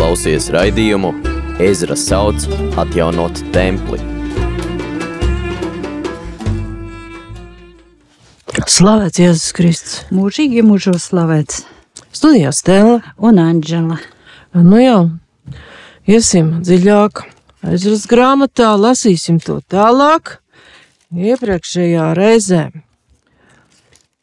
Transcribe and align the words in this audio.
klausies 0.00 0.46
raidījumu 0.48 1.10
Ezra 1.60 1.92
sauc 1.92 2.46
atjaunot 2.80 3.36
templi. 3.52 3.98
Slavēts 8.64 9.20
Jēzus 9.20 9.50
Kristus. 9.58 9.98
Mūžīgi 10.08 10.64
mūžos 10.64 11.10
slavēts. 11.10 11.66
Studijā 12.16 12.54
Stēla. 12.56 13.02
Un 13.20 13.42
Anģela. 13.44 14.00
Nu 14.56 14.80
jau, 14.80 15.02
iesim 16.08 16.62
dziļāk. 16.64 17.26
Ezras 17.76 18.08
grāmatā 18.08 18.72
lasīsim 18.80 19.36
to 19.44 19.60
tālāk. 19.68 20.38
Iepriekšējā 21.12 22.10
reizē 22.16 22.70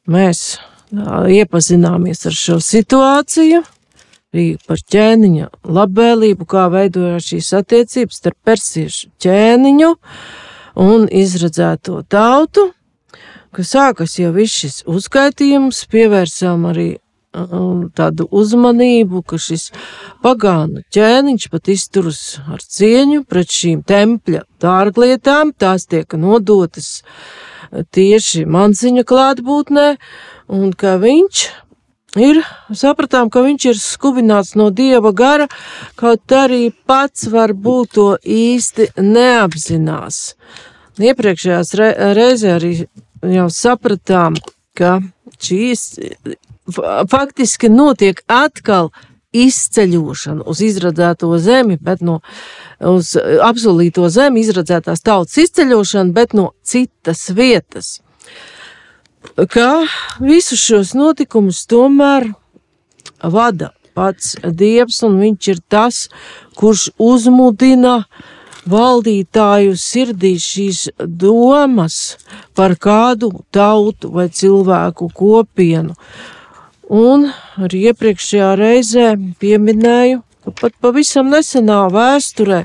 mēs 0.09 0.45
iepazināmies 0.89 2.25
ar 2.25 2.43
šo 2.45 2.63
situāciju, 2.65 3.61
arī 4.37 4.57
par 4.69 4.77
ķēniņa 4.77 5.49
labvēlību, 5.65 6.45
kā 6.45 6.67
veidojās 6.69 7.31
šīs 7.31 7.49
attiecības 7.57 8.21
starp 8.21 8.37
persiešu 8.45 9.09
ķēniņu 9.23 9.89
un 10.77 11.07
izredzēto 11.09 12.03
tautu, 12.05 12.69
ka 13.49 13.65
sākas 13.65 14.19
jau 14.21 14.29
viss 14.35 14.61
šis 14.61 14.83
uzskaitījums, 14.85 15.87
pievērsām 15.89 16.69
arī 16.69 16.89
tādu 17.97 18.27
uzmanību, 18.33 19.23
ka 19.25 19.37
šis 19.41 19.71
pagānu 20.23 20.85
ķēniņš 20.93 21.49
pat 21.53 21.69
izturas 21.73 22.21
ar 22.45 22.61
cieņu 22.61 23.25
pret 23.29 23.53
šīm 23.53 23.83
tempļa 23.89 24.45
dārglietām, 24.61 25.53
tās 25.57 25.85
tiek 25.89 26.13
nodotas 26.17 27.01
tieši 27.93 28.45
manciņa 28.45 29.03
klātbūtnē, 29.05 29.87
un 30.53 30.73
ka 30.73 30.97
viņš 31.01 31.47
ir, 32.21 32.41
sapratām, 32.73 33.31
ka 33.33 33.43
viņš 33.45 33.67
ir 33.71 33.79
skubināts 33.81 34.55
no 34.59 34.69
dieva 34.69 35.13
gara, 35.15 35.47
kaut 35.99 36.33
arī 36.33 36.69
pats 36.87 37.27
varbūt 37.31 37.93
to 37.97 38.07
īsti 38.21 38.91
neapzinās. 39.01 40.21
Iepriekšējās 40.97 41.73
re 41.77 41.91
reizē 42.17 42.55
arī 42.57 42.71
jau 43.21 43.49
sapratām, 43.53 44.37
ka 44.77 44.97
šīs 45.37 45.83
faktiski 47.11 47.69
notiek 47.69 48.23
atkal 48.27 48.91
izceļošana 49.37 50.45
uz 50.47 50.61
izradzēto 50.65 51.29
zemi, 51.41 51.77
bet 51.77 52.01
no 52.01 52.19
uz 52.79 53.13
apsolīto 53.43 54.07
zemi 54.13 54.41
izradzētās 54.45 55.03
tautas 55.05 55.37
izceļošana, 55.43 56.13
bet 56.15 56.33
no 56.37 56.51
citas 56.63 57.27
vietas. 57.35 57.97
Kā 59.37 59.85
visus 60.17 60.63
šos 60.65 60.95
notikumus 60.97 61.59
tomēr 61.69 62.23
vada 63.21 63.67
pats 63.93 64.31
Dievs, 64.41 65.03
un 65.05 65.19
viņš 65.21 65.49
ir 65.51 65.59
tas, 65.69 66.07
kurš 66.57 66.87
uzmudina 66.97 68.07
valdītāju 68.65 69.75
sirdī 69.77 70.33
šīs 70.41 70.87
domas 71.05 72.17
par 72.57 72.73
kādu 72.81 73.29
tautu 73.53 74.09
vai 74.09 74.25
cilvēku 74.33 75.11
kopienu. 75.13 75.93
Un 76.89 77.29
arī 77.61 77.91
iepriekšējā 77.91 78.49
reizē 78.57 79.11
pieminēju, 79.37 80.23
ka 80.45 80.55
pat 80.63 80.73
pavisam 80.81 81.29
nesenā 81.29 81.83
vēsturē 81.93 82.63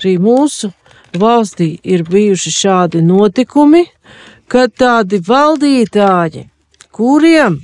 arī 0.00 0.16
mūsu 0.18 0.72
valstī 1.14 1.76
ir 1.86 2.02
bijuši 2.10 2.54
šādi 2.58 3.06
notikumi, 3.06 3.86
kad 4.48 4.72
tādi 4.78 5.20
valdītāji, 5.24 6.46
kuriem 6.94 7.58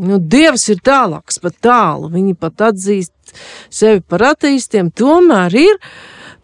nu, 0.00 0.18
dievs 0.18 0.68
ir 0.72 0.80
tālāks, 0.84 1.40
pat 1.42 1.58
tālu, 1.62 2.10
viņi 2.12 2.36
pat 2.40 2.70
atzīst 2.70 3.34
sevi 3.70 4.02
par 4.02 4.30
ateistiem, 4.32 4.90
tomēr 4.90 5.54
ir 5.58 5.78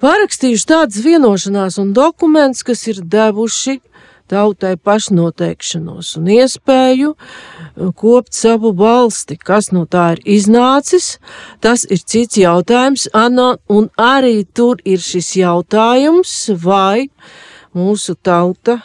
parakstījuši 0.03 0.69
tādas 0.69 1.03
vienošanās 1.05 1.81
un 1.83 1.93
dokumentus, 1.97 2.65
kas 2.67 2.85
ir 2.91 3.03
devuši 3.03 3.81
tautai 4.31 4.75
pašnoteikšanos 4.83 6.17
un 6.19 6.31
iespēju 6.35 7.13
uh, 7.15 7.93
kopt 7.95 8.35
savu 8.35 8.73
valsti. 8.77 9.39
Kas 9.39 9.71
no 9.75 9.85
tā 9.87 10.17
ir 10.17 10.23
iznācis, 10.39 11.17
tas 11.63 11.87
ir 11.87 12.03
cits 12.03 12.41
jautājums, 12.41 13.07
Anna, 13.15 13.55
un 13.71 13.89
arī 14.01 14.43
tur 14.55 14.83
ir 14.85 15.03
šis 15.03 15.37
jautājums, 15.39 16.35
vai 16.63 17.07
mūsu 17.77 18.17
tauta 18.19 18.81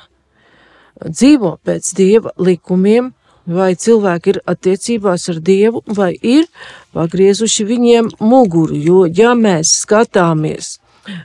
dzīvo 1.07 1.57
pēc 1.66 1.94
dieva 1.97 2.34
likumiem, 2.38 3.12
vai 3.45 3.73
cilvēki 3.75 4.35
ir 4.35 4.41
attiecībās 4.45 5.28
ar 5.34 5.39
dievu, 5.41 5.81
vai 5.88 6.13
ir 6.22 6.45
pagriezuši 6.94 7.66
viņiem 7.66 8.12
muguru, 8.22 8.78
jo 8.78 9.06
ja 9.09 9.34
mēs 9.35 9.73
skatāmies 9.81 10.78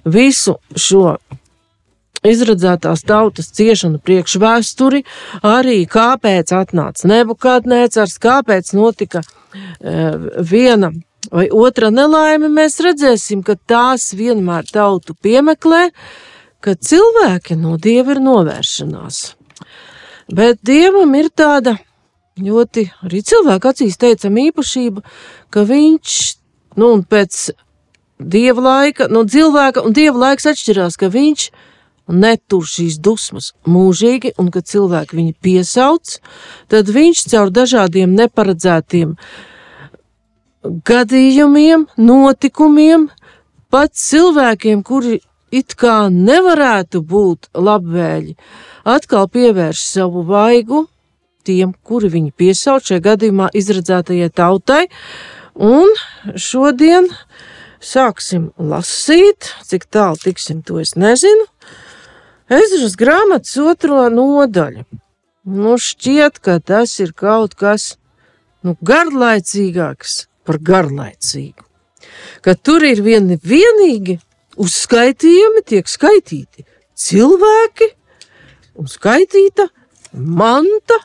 visu 0.05 0.57
šo 0.73 1.19
izradzētās 2.27 3.05
tautas 3.07 3.53
ciešanu 3.55 4.01
priekšvēsturi, 4.03 5.03
arī 5.47 5.83
kāpēc 5.91 6.53
atnāca 6.57 7.11
Nebukadnēcars, 7.11 8.17
kāpēc 8.23 8.73
notika 8.75 9.23
e, 9.23 9.27
viena 10.41 10.91
vai 11.31 11.49
otra 11.53 11.91
nelaime, 11.91 12.49
mēs 12.53 12.81
redzēsim, 12.85 13.43
ka 13.47 13.57
tās 13.69 14.13
vienmēr 14.17 14.67
tautu 14.73 15.15
piemeklē, 15.23 15.91
ka 16.63 16.75
cilvēki 16.75 17.59
no 17.61 17.77
dieva 17.79 18.17
ir 18.17 18.23
novēršanās. 18.25 19.36
Bet 20.33 20.59
dievam 20.67 21.15
ir 21.15 21.29
tāda 21.31 21.77
ļoti 22.43 22.89
arī 23.07 23.23
cilvēka 23.25 23.71
acīs 23.73 23.97
teicama 24.01 24.49
īpašība, 24.51 25.05
ka 25.55 25.63
viņš, 25.69 26.17
nu, 26.77 26.91
un 26.99 27.05
pēc 27.07 27.53
dieva 28.19 28.65
laika, 28.65 29.07
nu, 29.13 29.23
cilvēka 29.25 29.85
un 29.87 29.95
dieva 29.97 30.27
laiks 30.27 30.49
atšķirās, 30.51 30.99
ka 30.99 31.09
viņš 31.13 31.49
netur 32.13 32.67
šīs 32.67 32.99
dusmas 33.03 33.53
mūžīgi, 33.67 34.35
un 34.39 34.51
kad 34.55 34.69
cilvēki 34.69 35.19
viņu 35.19 35.35
piesauc, 35.43 36.19
tad 36.71 36.91
viņš 36.93 37.23
caur 37.33 37.51
dažādiem 37.55 38.15
neparedzētiem 38.19 39.17
gadījumiem, 40.87 41.87
notikumiem, 41.99 43.09
pat 43.71 43.95
cilvēkiem, 43.95 44.83
kuri 44.87 45.21
it 45.55 45.77
kā 45.79 46.07
nevarētu 46.13 47.03
būt 47.07 47.51
labvēļi, 47.55 48.37
atkal 48.87 49.29
pievērš 49.33 49.83
savu 49.83 50.25
vaigu 50.27 50.87
tiem, 51.47 51.75
kuri 51.87 52.11
viņu 52.11 52.33
piesauc 52.37 52.87
šajā 52.89 53.03
gadījumā 53.05 53.51
izredzētajai 53.55 54.31
tautai, 54.35 54.87
un 55.55 55.93
šodien 56.35 57.07
sāksim 57.83 58.51
lasīt, 58.59 59.53
cik 59.67 59.87
tālu 59.93 60.19
tiksim, 60.23 60.63
to 60.67 60.81
es 60.83 60.97
nezinu, 60.99 61.47
Ezras 62.47 62.95
grāmatas 62.95 63.57
otro 63.59 64.05
nodaļu. 64.07 64.85
Nu, 65.51 65.73
šķiet, 65.83 66.39
ka 66.39 66.61
tas 66.63 66.93
ir 67.03 67.11
kaut 67.11 67.57
kas 67.59 67.97
nu, 68.63 68.77
garlaicīgāks 68.87 70.15
par 70.47 70.61
garlaicīgu. 70.63 71.65
Ka 72.47 72.55
tur 72.55 72.87
ir 72.87 73.03
vieni 73.03 73.39
vienīgi 73.43 74.21
uzskaitījumi, 74.61 75.63
tiek 75.67 75.89
skaitīti 75.89 76.65
cilvēki, 76.97 77.91
un 78.81 78.89
skaitīta 78.91 79.69
manta, 80.13 80.99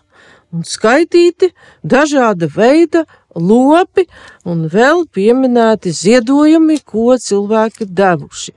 un 0.51 0.65
skaitīti 0.67 1.51
dažāda 1.83 2.49
veida 2.51 3.05
lopi, 3.35 4.07
un 4.47 4.65
vēl 4.71 5.05
pieminēti 5.13 5.93
ziedojumi, 5.95 6.81
ko 6.85 7.15
cilvēki 7.19 7.87
devuši. 7.87 8.55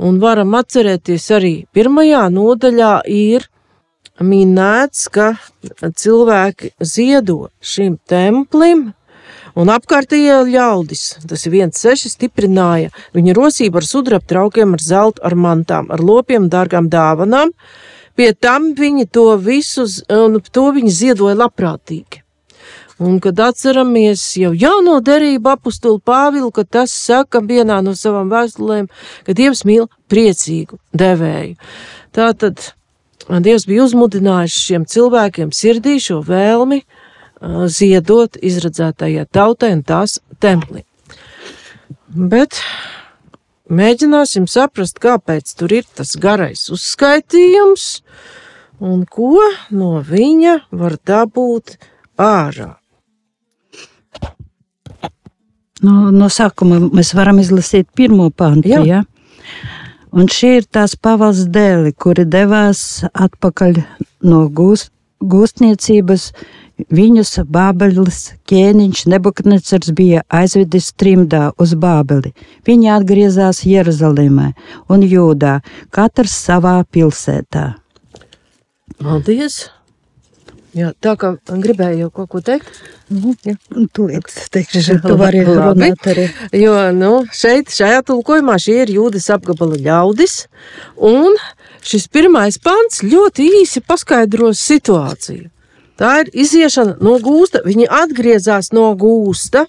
Un 0.00 0.18
varam 0.22 0.54
atcerēties 0.56 1.26
arī 1.36 1.54
pirmajā 1.76 2.24
nodaļā 2.32 2.94
ir 3.12 3.44
minēts, 4.20 5.08
ka 5.12 5.34
cilvēki 5.80 6.72
ziedo 6.80 7.50
šim 7.60 7.98
templim, 8.08 8.90
un 9.58 9.70
apkārtējie 9.72 10.40
ļaudis, 10.50 11.04
tas 11.28 11.46
ir 11.46 11.54
viens 11.54 11.82
seši, 11.82 12.12
stiprināja 12.14 12.90
viņa 13.16 13.36
rosību 13.36 13.80
ar 13.80 13.86
sudraba 13.86 14.26
traukiem, 14.26 14.74
ar 14.76 14.84
zeltu, 14.84 15.22
ar 15.26 15.36
mantām, 15.36 15.90
ar 15.90 16.02
lopiem, 16.04 16.48
dārgām 16.52 16.90
dāvanām. 16.92 17.54
Pie 18.18 18.32
tam 18.34 18.72
viņi 18.76 19.06
to 19.14 19.28
visu, 19.40 19.86
un 20.12 20.40
to 20.52 20.66
viņi 20.76 20.96
ziedoja 20.96 21.38
labprātīgi. 21.40 22.24
Un, 23.00 23.16
kad 23.24 23.38
atceramies 23.40 24.20
jau 24.36 24.50
jauno 24.52 24.98
derību 25.00 25.54
apustulu 25.54 26.02
Pāvilu, 26.04 26.50
ka 26.52 26.66
tas 26.68 26.92
saka 26.92 27.40
vienā 27.40 27.78
no 27.80 27.94
savām 27.96 28.28
vēstulēm, 28.28 28.90
ka 29.24 29.32
Dievs 29.32 29.64
mīl 29.64 29.86
priecīgu 30.12 30.76
devēju. 30.92 31.56
Tātad 32.12 32.74
Dievs 33.30 33.64
bija 33.70 33.86
uzmudinājis 33.86 34.58
šiem 34.66 34.84
cilvēkiem 34.90 35.54
sirdī 35.54 35.96
šo 36.02 36.18
vēlmi 36.26 36.82
uh, 36.82 36.99
ziedot 37.72 38.36
izradzētajai 38.36 39.26
tautai 39.32 39.72
un 39.76 39.82
tās 39.86 40.18
templi. 40.40 40.84
Bet 42.10 42.58
mēģināsim 43.70 44.48
saprast, 44.50 44.98
kāpēc 45.00 45.54
tur 45.56 45.72
ir 45.72 45.86
tas 45.94 46.16
garais 46.20 46.66
uzskaitījums 46.74 48.02
un 48.80 49.04
ko 49.06 49.38
no 49.70 50.00
viņa 50.04 50.56
var 50.72 50.98
dabūt 51.06 51.76
ārā. 52.20 52.74
No, 55.80 56.10
no 56.12 56.28
sākuma 56.28 56.76
mēs 56.92 57.14
varam 57.16 57.40
izlasīt 57.40 57.88
pirmo 57.96 58.28
pantu. 58.30 58.68
Jā. 58.68 58.82
Ja? 58.84 59.02
Un 60.10 60.26
šī 60.28 60.56
ir 60.58 60.66
tās 60.66 60.96
pavalsts 60.98 61.48
dēli, 61.54 61.94
kuri 61.94 62.26
devās 62.28 63.04
atpakaļ 63.14 63.78
no 64.26 64.42
gūst, 64.52 64.90
gūstniecības. 65.22 66.32
Viņus 66.88 67.40
Bābeles 67.50 68.20
ķēniņš 68.50 69.02
Nebukadnecars 69.12 69.90
bija 69.96 70.22
aizvedis 70.28 70.92
trimdā 70.96 71.50
uz 71.60 71.74
Bābeli. 71.74 72.32
Viņi 72.66 72.92
atgriezās 72.94 73.64
Jeruzalemē 73.66 74.52
un 74.88 75.04
Jūdā, 75.04 75.58
katrs 75.94 76.38
savā 76.46 76.78
pilsētā. 76.88 77.74
Paldies! 79.00 79.66
Jā, 80.76 80.92
tā 81.02 81.16
kā 81.18 81.32
gribēju 81.42 82.04
jau 82.04 82.10
kaut 82.14 82.28
ko 82.30 82.40
teikt. 82.46 82.68
Nu, 83.10 83.32
Jā. 83.42 83.56
Tūlīt 83.90 84.28
teikšu, 84.54 85.00
tu 85.02 85.16
vari 85.18 85.40
runāt 85.42 86.04
arī. 86.12 86.28
Jo 86.54 86.76
nu, 86.94 87.24
šeit, 87.34 87.72
šajā 87.74 88.04
tulkojumā, 88.06 88.54
šie 88.62 88.76
ir 88.84 88.92
jūdas 88.94 89.26
apgabala 89.34 89.80
ļaudis. 89.82 90.44
Un 91.10 91.34
šis 91.82 92.06
pirmais 92.12 92.60
pants 92.62 93.02
ļoti 93.02 93.48
īsi 93.62 93.82
paskaidros 93.82 94.62
situāciju. 94.62 95.50
Tā 96.00 96.14
ir 96.22 96.30
iziešana 96.32 96.96
no 97.04 97.18
gūsta. 97.20 97.60
Viņi 97.66 97.90
atgriezās 97.92 98.72
no 98.72 98.88
gūsta. 98.96 99.66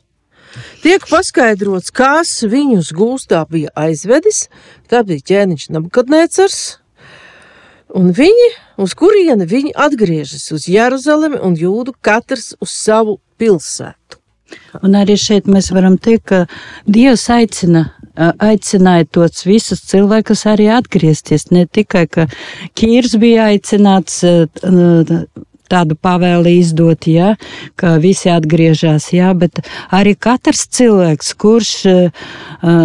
Tiek 0.83 1.03
paskaidrots, 1.07 1.91
kas 1.95 2.31
viņus 2.47 2.91
gūstā 2.95 3.43
bija 3.51 3.71
aizvedis. 3.75 4.45
Tā 4.91 5.03
bija 5.07 5.27
ķēniņš 5.31 5.69
Nabukadnēcars. 5.75 6.61
Un 7.99 8.13
viņi, 8.15 8.47
uz 8.79 8.95
kurieni 8.95 9.47
viņi 9.47 9.73
atgriežas, 9.75 10.47
uz 10.55 10.69
Jeruzalemi 10.71 11.41
un 11.43 11.57
Jūdu, 11.59 11.91
katrs 11.99 12.53
uz 12.63 12.71
savu 12.71 13.17
pilsētu. 13.39 14.19
Un 14.83 14.95
arī 14.99 15.17
šeit 15.19 15.47
mēs 15.51 15.71
varam 15.75 15.97
teikt, 15.99 16.31
ka 16.31 16.39
Dievs 16.87 17.27
aicina, 17.31 17.89
aicināja 18.15 19.07
tos 19.11 19.43
visus 19.47 19.83
cilvēkus 19.91 20.45
arī 20.51 20.69
atgriezties. 20.71 21.49
Ne 21.51 21.65
tikai, 21.67 22.05
ka 22.07 22.27
Kīrs 22.79 23.17
bija 23.19 23.49
aicināts 23.51 24.21
tādu 25.71 25.97
pavēli 25.97 26.57
izdot, 26.59 27.07
ja, 27.09 27.35
ka 27.79 27.95
visi 28.03 28.31
atgriežas, 28.31 29.11
ja, 29.15 29.31
bet 29.37 29.63
arī 29.95 30.15
katrs 30.19 30.67
cilvēks, 30.75 31.33
kurš 31.41 31.73
ā, 31.89 32.75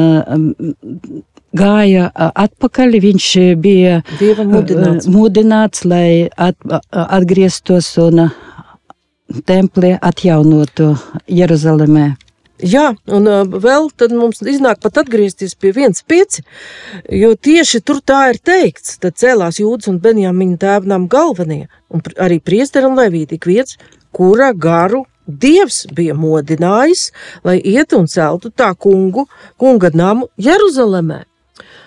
gāja 1.57 2.11
ā, 2.11 2.31
atpakaļ, 2.47 2.99
viņš 3.05 3.29
bija 3.63 4.01
Dieva 4.21 4.47
mudināts. 4.49 5.09
ā, 5.09 5.15
mudināts 5.15 5.87
lai 5.89 6.29
at, 6.37 6.59
ā, 6.69 6.81
atgrieztos 7.19 7.91
un 8.03 8.27
ā, 8.27 8.29
templi 9.49 9.97
atjaunotu 9.97 10.93
Jeruzalemē. 11.27 12.13
Jā, 12.65 12.95
un 13.13 13.29
vēl 13.53 13.91
tad 14.01 14.15
mums 14.17 14.41
iznāk 14.41 14.81
pat 14.81 15.03
atgriezties 15.03 15.53
pie 15.61 15.75
viens 15.77 16.01
pieci, 16.09 16.41
jo 17.13 17.35
tieši 17.37 17.83
tur 17.85 18.01
tā 18.01 18.31
ir 18.33 18.39
teikts. 18.41 18.97
Tad 19.03 19.19
cēlās 19.21 19.61
jūdas 19.61 19.91
un 19.93 19.99
Benjamina 20.01 20.57
tēvnām 20.63 21.05
galvenie, 21.13 21.67
un 21.93 22.01
arī 22.17 22.41
priesteri 22.41 22.89
un 22.89 22.97
levīti 22.97 23.37
ik 23.37 23.45
viens, 23.51 23.77
kura 24.17 24.55
garu 24.57 25.05
Dievs 25.27 25.89
bija 25.91 26.15
modinājis, 26.15 27.11
lai 27.43 27.59
ietu 27.59 27.99
un 27.99 28.07
celtu 28.07 28.53
tā 28.55 28.71
kungu, 28.79 29.27
kunga 29.59 29.91
namu 29.93 30.29
Jeruzalemē. 30.39 31.25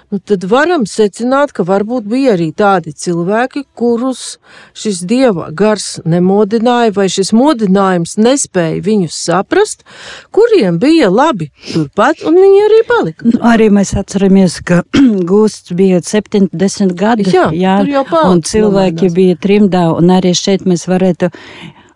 Nu, 0.09 0.17
tad 0.17 0.44
varam 0.50 0.88
secināt, 0.89 1.51
ka 1.53 1.61
varbūt 1.67 2.07
bija 2.09 2.31
arī 2.33 2.47
tādi 2.57 2.95
cilvēki, 2.97 3.61
kurus 3.77 4.39
šis 4.73 5.03
dieva 5.06 5.51
gars 5.53 6.00
nemodināja, 6.01 6.95
vai 6.95 7.06
šis 7.13 7.29
modinājums 7.38 8.15
nespēja 8.17 8.81
viņus 8.88 9.19
saprast, 9.27 9.85
kuriem 10.33 10.79
bija 10.81 11.11
labi 11.13 11.51
turpat, 11.67 12.23
un 12.25 12.39
viņi 12.41 12.63
arī 12.65 12.79
palika. 12.89 13.29
Nu, 13.29 13.38
Arī 13.51 13.69
mēs 13.73 13.94
atceramies, 14.01 14.57
ka 14.65 14.81
gūsts 15.29 15.75
bija 15.77 16.01
70 16.01 16.97
gadi. 16.97 17.29
Jā, 17.29 17.51
jau 17.85 18.06
un 18.31 18.41
cilvēki 18.41 19.11
nomainās. 19.11 19.17
bija 19.21 19.38
trimdā, 19.45 19.85
un 19.94 20.09
arī 20.17 20.33
šeit 20.33 20.65
mēs 20.65 20.88
varētu 20.89 21.29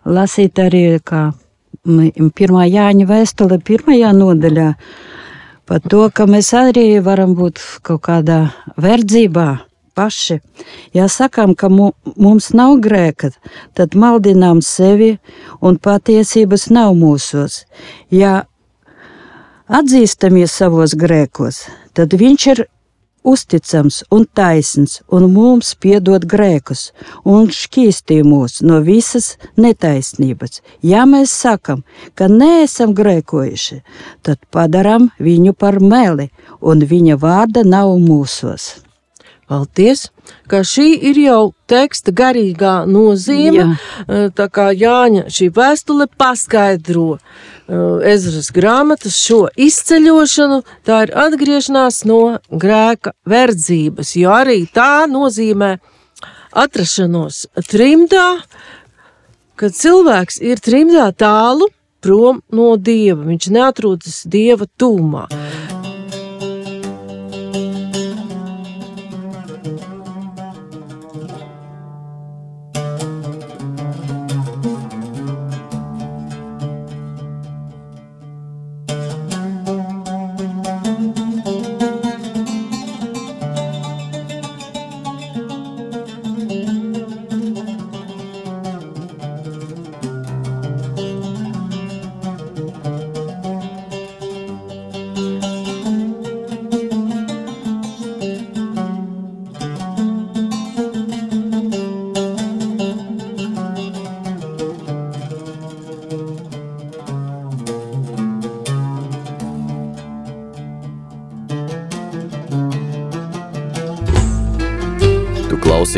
lasīt 0.06 0.62
arī, 0.62 0.86
kā 1.02 1.32
pirmā 2.38 2.68
Jāņa 2.70 3.10
vēstule 3.10 3.58
pirmajā 3.58 4.14
nodaļā, 4.16 4.70
par 5.68 5.80
to, 5.80 6.08
ka 6.12 6.26
mēs 6.30 6.52
arī 6.56 6.98
varam 7.04 7.34
būt 7.38 7.60
kaut 7.86 8.04
kādā 8.08 8.40
verdzībā 8.80 9.48
paši. 9.94 10.40
Ja 10.94 11.06
sakām, 11.08 11.54
ka 11.54 11.70
mu, 11.70 11.92
mums 12.16 12.50
nav 12.56 12.78
grēka, 12.84 13.30
tad 13.78 13.94
maldinām 13.94 14.62
sevi 14.62 15.14
un 15.62 15.78
patiesības 15.78 16.68
nav 16.74 16.94
mūsos. 16.98 17.62
Ja 18.10 18.44
atzīstamies 19.68 20.52
savos 20.52 20.96
grēkos, 20.98 21.64
tad 21.96 22.14
viņš 22.18 22.46
ir 22.52 22.66
uzticams 23.24 24.02
un 24.14 24.26
taisns 24.38 25.00
un 25.08 25.26
mums 25.32 25.72
piedod 25.80 26.26
grēkus 26.28 26.86
un 27.24 27.50
šķīstī 27.58 28.20
mūs 28.26 28.60
no 28.68 28.80
visas 28.84 29.34
netaisnības. 29.56 30.60
Ja 30.84 31.04
mēs 31.08 31.32
sakam, 31.32 31.82
ka 32.14 32.28
neesam 32.28 32.94
grēkojuši, 32.96 33.80
tad 34.22 34.40
padarām 34.54 35.10
viņu 35.18 35.56
par 35.56 35.80
meli 35.80 36.30
un 36.60 36.84
viņa 36.84 37.20
vārda 37.20 37.64
nav 37.64 37.96
mūsos. 38.00 38.74
Paldies! 39.48 40.08
Ka 40.48 40.62
šī 40.64 40.86
ir 41.10 41.18
jau 41.20 41.42
teksta 41.68 42.12
garīgā 42.16 42.84
nozīme. 42.88 43.66
Jā. 44.08 44.22
Tā 44.36 44.46
kā 44.52 44.70
Jāņa 44.72 45.26
šī 45.32 45.50
vēstule 45.52 46.06
paskaidro 46.20 47.18
Ezras 48.04 48.50
grāmatas 48.52 49.16
šo 49.20 49.46
izceļošanu, 49.56 50.60
tā 50.84 51.04
ir 51.06 51.14
atgriešanās 51.16 52.02
no 52.08 52.20
grēka 52.52 53.14
verdzības, 53.28 54.16
jo 54.20 54.32
arī 54.36 54.64
tā 54.68 55.06
nozīmē 55.08 55.78
atrašanos 56.64 57.46
trimdā, 57.70 58.28
kad 59.60 59.76
cilvēks 59.76 60.40
ir 60.44 60.60
trimdā 60.60 61.08
tālu 61.16 61.70
prom 62.04 62.42
no 62.52 62.74
dieva. 62.76 63.24
Viņš 63.24 63.50
neatrodas 63.54 64.22
dieva 64.28 64.68
tūmā. 64.80 65.24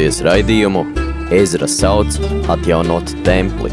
Tu 0.06 0.12
klausies 0.12 0.22
raidījumu 0.22 0.84
Ezra 1.34 1.66
sauc 1.66 2.14
atjaunot 2.46 3.10
templi. 3.26 3.72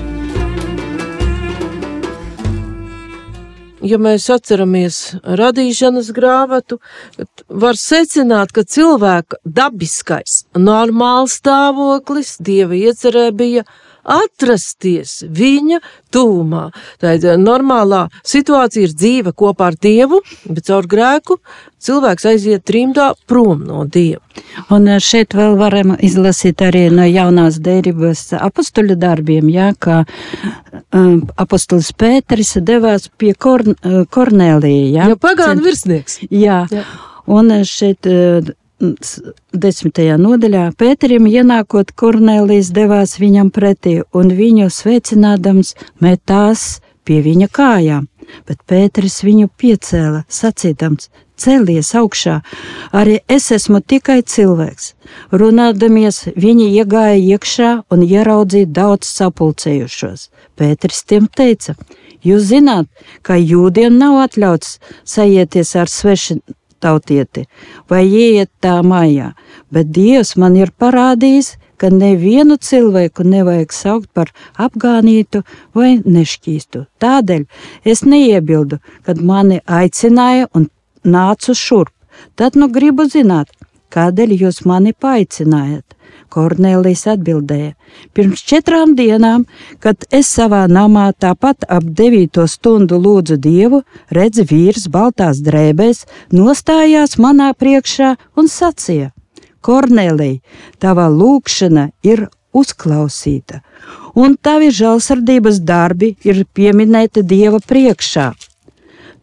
ja 3.85 3.99
mēs 4.01 4.25
atceramies 4.33 4.97
radīšanas 5.21 6.09
grāmatu, 6.15 6.79
var 7.49 7.77
secināt, 7.77 8.49
ka 8.49 8.63
cilvēka 8.65 9.37
dabiskais, 9.45 10.47
normāls 10.57 11.37
stāvoklis 11.37 12.39
dieva 12.41 12.73
iecerē 12.73 13.29
bija 13.29 13.67
atrasties 14.03 15.21
viņa 15.29 15.79
tūmā. 16.13 16.67
Tā 17.01 17.15
ir 17.17 17.37
normālā 17.41 18.07
situācija, 18.27 18.87
ir 18.87 18.97
dzīve 18.97 19.33
kopā 19.37 19.71
ar 19.71 19.77
dievu, 19.79 20.21
bet 20.49 20.67
caur 20.67 20.87
grēku 20.89 21.39
cilvēks 21.83 22.27
aiziet 22.31 22.63
trimdā 22.67 23.11
prom 23.27 23.63
no 23.67 23.83
dieva. 23.85 24.21
Un 24.73 24.87
eh, 24.87 25.01
šeit 25.03 25.35
vēl 25.37 25.57
varam 25.59 25.95
izlasīt 25.99 26.63
arī 26.63 26.85
no 26.93 27.05
jaunās 27.07 27.59
derības 27.63 28.29
apustuļu 28.39 28.97
darbiem, 28.99 29.49
jā, 29.51 29.71
ka 29.79 30.03
um, 30.93 31.23
apustulis 31.39 31.91
Pēteris 31.99 32.55
devās 32.65 33.09
pie 33.19 33.33
Korn, 33.35 33.75
eh, 33.83 34.03
Kornēlija. 34.09 34.89
Jā, 34.97 35.11
Ja 35.13 35.19
pagānu 35.19 35.65
virsnieks. 35.65 36.21
Jā, 36.29 36.63
Jā. 36.71 36.85
un 37.27 37.51
šeit 37.67 38.07
eh, 38.09 38.53
desmitajā 38.79 40.17
nodaļā 40.19 40.63
Pēterim 40.77 41.27
ienākot 41.29 41.93
Kornēlijs 41.95 42.71
devās 42.75 43.17
viņam 43.21 43.51
pretī 43.53 43.99
un 44.13 44.33
viņu 44.35 44.69
sveicinādams 44.73 45.75
metās 46.03 46.81
pie 47.05 47.21
viņa 47.23 47.49
kājām. 47.53 48.07
Bet 48.47 48.63
Pēteris 48.69 49.21
viņu 49.23 49.49
piecēla, 49.59 50.23
sacīdams: 50.31 51.09
Celies 51.37 51.89
augšā, 51.97 52.37
arī 52.95 53.17
es 53.27 53.49
esmu 53.51 53.81
tikai 53.81 54.21
cilvēks. 54.21 54.93
Runādamies, 55.31 56.29
viņi 56.37 56.69
iegāja 56.77 57.19
iekšā 57.19 57.71
un 57.91 58.05
ieraudzīja 58.05 58.69
daudz 58.79 59.09
sapulcējušos. 59.11 60.29
Pēters 60.57 61.03
tiem 61.09 61.27
teica: 61.27 61.75
Jūs 62.23 62.47
zināt, 62.53 62.87
ka 63.21 63.35
jūdiem 63.35 63.97
nav 63.99 64.21
atļauts 64.23 64.77
sajieties 65.03 65.75
ar 65.75 65.91
svešu 65.91 66.39
tautieti 66.83 67.47
vai 67.89 68.03
ieiet 68.05 68.51
tā 68.63 68.79
mājā, 68.85 69.33
bet 69.73 69.91
Dievs 69.95 70.35
man 70.37 70.57
ir 70.59 70.73
parādījis, 70.79 71.55
ka 71.83 71.89
nevienu 71.91 72.55
cilvēku 72.63 73.25
nevajag 73.27 73.73
saukt 73.75 74.09
par 74.15 74.29
apgānītu 74.65 75.41
vai 75.75 75.97
nešķīstu. 75.99 76.85
Tādēļ 77.03 77.43
es 77.93 78.05
neiebildu, 78.07 78.79
kad 79.03 79.19
mani 79.19 79.59
aicināja 79.67 80.47
un 80.55 80.69
nācu 81.03 81.55
šurp. 81.57 81.91
Tad 82.39 82.55
nu 82.55 82.69
gribu 82.71 83.07
zināt, 83.09 83.51
kādēļ 83.91 84.37
jūs 84.45 84.63
mani 84.69 84.93
paaicinājāt. 84.93 85.97
Kornelijas 86.33 87.05
atbildēja: 87.13 87.73
Pirms 88.13 88.41
četrām 88.49 88.95
dienām, 88.97 89.45
kad 89.83 90.07
es 90.09 90.31
savā 90.33 90.63
namā 90.71 91.11
tāpat 91.13 91.67
ap 91.69 91.85
devīto 91.99 92.47
stundu 92.49 92.97
lūdzu 93.01 93.37
Dievu, 93.37 93.83
redz 94.17 94.41
vīrs 94.49 94.87
baltās 94.93 95.43
drēbēs, 95.45 96.05
nostājās 96.33 97.19
manā 97.21 97.51
priekšā 97.53 98.15
un 98.37 98.49
sacīja: 98.49 99.11
Kornelija, 99.61 100.41
tava 100.81 101.05
lūkšana 101.13 101.91
ir 102.03 102.25
uzklausīta, 102.53 103.61
un 104.15 104.35
tavi 104.41 104.71
žēlsirdības 104.73 105.61
darbi 105.65 106.13
ir 106.25 106.43
pieminēti 106.53 107.23
Dieva 107.29 107.61
priekšā. 107.61 108.31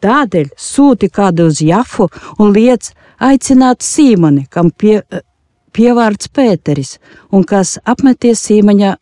Tādēļ 0.00 0.54
sūti 0.56 1.10
kādu 1.12 1.50
uz 1.50 1.60
Jafu 1.60 2.08
un 2.40 2.54
liec 2.54 2.88
aicināt 3.20 3.84
Sīmoni, 3.84 4.46
kam 4.48 4.70
pie, 4.70 5.02
pievārds 5.72 6.30
Pēteris, 6.34 6.98
un 7.32 7.44
kas 7.48 7.78
apmeties 7.88 8.44
Sīmaņa 8.46 8.94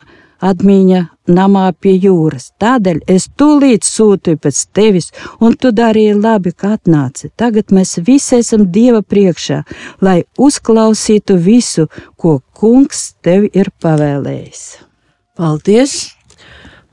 atmiņa 0.45 1.01
namā 1.29 1.65
pie 1.83 1.95
jūras. 1.99 2.53
Tādēļ 2.63 3.01
es 3.11 3.29
tūlīt 3.39 3.87
sūtīju 3.87 4.41
pēc 4.43 4.61
tevis, 4.77 5.11
un 5.43 5.57
tu 5.59 5.73
darīji 5.75 6.17
labi, 6.19 6.53
ka 6.55 6.77
atnāci. 6.77 7.33
Tagad 7.37 7.73
mēs 7.75 7.99
visi 8.07 8.39
esam 8.39 8.69
Dieva 8.73 9.03
priekšā, 9.03 9.63
lai 10.01 10.23
uzklausītu 10.39 11.39
visu, 11.43 11.89
ko 12.17 12.39
Kungs 12.59 13.13
tev 13.23 13.49
ir 13.53 13.73
pavēlējis. 13.83 14.63
Paldies! 15.39 15.99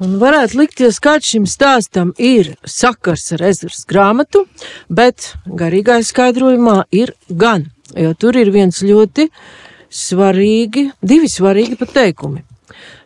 Un 0.03 0.17
varētu 0.20 0.58
likties, 0.60 0.98
ka 1.00 1.15
šim 1.24 1.46
stāstam 1.48 2.10
ir 2.20 2.51
sakars 2.67 3.29
ar 3.32 3.46
ezers 3.48 3.86
grāmatu, 3.88 4.41
bet 4.91 5.32
garīgā 5.48 6.01
skaidrojumā 6.03 6.82
ir 6.91 7.13
gan, 7.29 7.70
jo 7.96 8.12
tur 8.20 8.36
ir 8.36 8.51
viens 8.51 8.82
ļoti 8.84 9.29
svarīgi, 9.92 10.89
divi 11.06 11.30
svarīgi 11.32 11.77
pateikumi. 11.80 12.44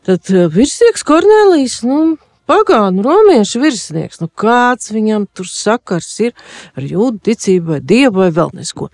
Tad 0.08 0.32
eh, 0.34 0.48
virsnieks 0.54 1.06
Kornelijs, 1.08 1.82
nu, 1.88 2.18
pagānu 2.50 3.04
romiešu 3.06 3.62
virsnieks, 3.62 4.22
nu 4.24 4.30
kāds 4.30 4.92
viņam 4.96 5.28
tur 5.34 5.48
sakars 5.50 6.10
ir 6.26 6.34
ar 6.74 6.86
jūdu 6.86 7.22
ticību 7.30 7.76
vai 7.76 7.80
dievu 7.84 8.24
vai 8.24 8.32
vēl 8.34 8.56
nesko. 8.58 8.90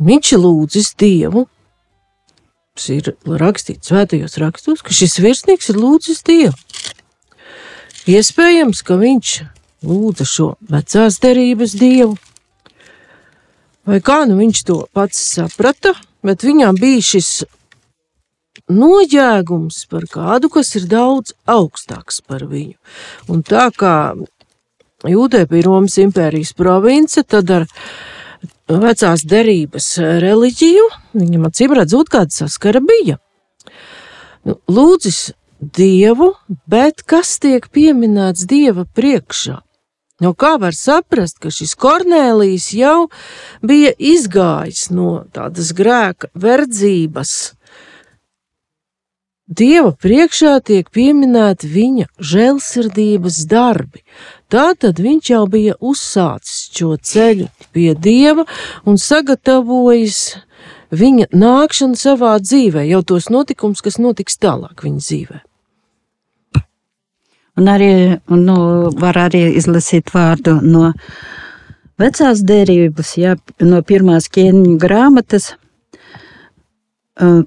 Viņš 0.00 0.36
lūdzis 0.40 0.94
dievu, 0.98 1.44
ir 2.88 3.12
rakstīts 3.26 3.90
svētajos 3.90 4.38
rakstos, 4.40 4.82
ka 4.82 4.94
šis 4.94 5.18
virsnieks 5.20 5.70
ir 5.72 5.80
lūdzis 5.80 6.22
Dievu. 6.24 6.54
Iespējams, 8.08 8.80
ka 8.86 8.96
viņš 8.96 9.32
lūdza 9.84 10.26
šo 10.28 10.48
vecās 10.70 11.18
derības 11.20 11.74
Dievu, 11.76 12.16
vai 13.84 14.00
kā 14.04 14.22
nu 14.28 14.38
viņš 14.40 14.62
to 14.64 14.78
pats 14.96 15.20
saprata, 15.36 15.92
bet 16.26 16.44
viņam 16.46 16.78
bija 16.80 17.06
šis 17.12 17.30
noģēgums 18.70 19.84
par 19.90 20.06
kādu, 20.10 20.50
kas 20.52 20.74
ir 20.78 20.86
daudz 20.90 21.34
augstāks 21.48 22.20
par 22.26 22.46
viņu. 22.50 22.76
Un 23.30 23.42
tā 23.46 23.70
kā 23.76 23.96
Jūdē 25.00 25.46
bija 25.48 25.64
Romas 25.64 25.94
impērijas 25.96 26.52
province, 26.52 27.22
tad 27.24 27.48
ar 27.54 27.62
vecās 28.68 29.22
derības 29.24 29.94
reliģiju, 30.20 30.86
viņam 31.16 31.46
acīm 31.48 31.72
redzot, 31.78 32.10
kāda 32.12 32.34
saskara 32.34 32.82
bija. 32.84 33.16
Nu, 34.44 34.58
lūdzis 34.68 35.30
Dievu, 35.60 36.34
bet 36.68 37.02
kas 37.08 37.34
tiek 37.40 37.66
pieminēts 37.72 38.46
Dieva 38.48 38.86
priekšā? 38.96 39.58
No 40.20 40.34
kā 40.36 40.56
var 40.60 40.76
saprast, 40.76 41.38
ka 41.40 41.52
šis 41.52 41.72
Kornēlijs 41.80 42.70
jau 42.76 43.08
bija 43.64 43.94
izgājis 43.96 44.90
no 44.92 45.24
tādas 45.32 45.72
grēka 45.76 46.28
verdzības? 46.36 47.32
Dieva 49.50 49.90
priekšā 49.98 50.52
tiek 50.62 50.92
pieminēti 50.94 51.66
viņa 51.66 52.04
žēlsirdības 52.22 53.40
darbi. 53.50 54.04
Tātad 54.52 55.00
viņš 55.02 55.32
jau 55.32 55.42
bija 55.50 55.74
uzsācis 55.80 56.68
šo 56.70 56.94
ceļu 56.94 57.48
pie 57.74 57.96
dieva 57.98 58.46
un 58.86 59.00
sagatavojis 59.00 60.22
viņa 60.94 61.32
nākšanu 61.34 61.98
savā 61.98 62.36
dzīvē, 62.38 62.86
jau 62.92 63.02
tos 63.02 63.26
notikums, 63.26 63.82
kas 63.82 63.98
notiks 63.98 64.38
tālāk 64.38 64.86
viņa 64.86 65.06
dzīvē. 65.06 65.42
Un 67.60 67.68
arī 67.68 67.92
nu, 68.32 68.56
var 68.96 69.18
arī 69.28 69.42
izlasīt 69.60 70.14
vārdu 70.14 70.56
no 70.64 70.92
vecās 72.00 72.40
derības, 72.46 73.16
jā, 73.20 73.34
no 73.60 73.82
pirmās 73.84 74.30
ķēniņu 74.32 74.78
grāmatas, 74.80 75.50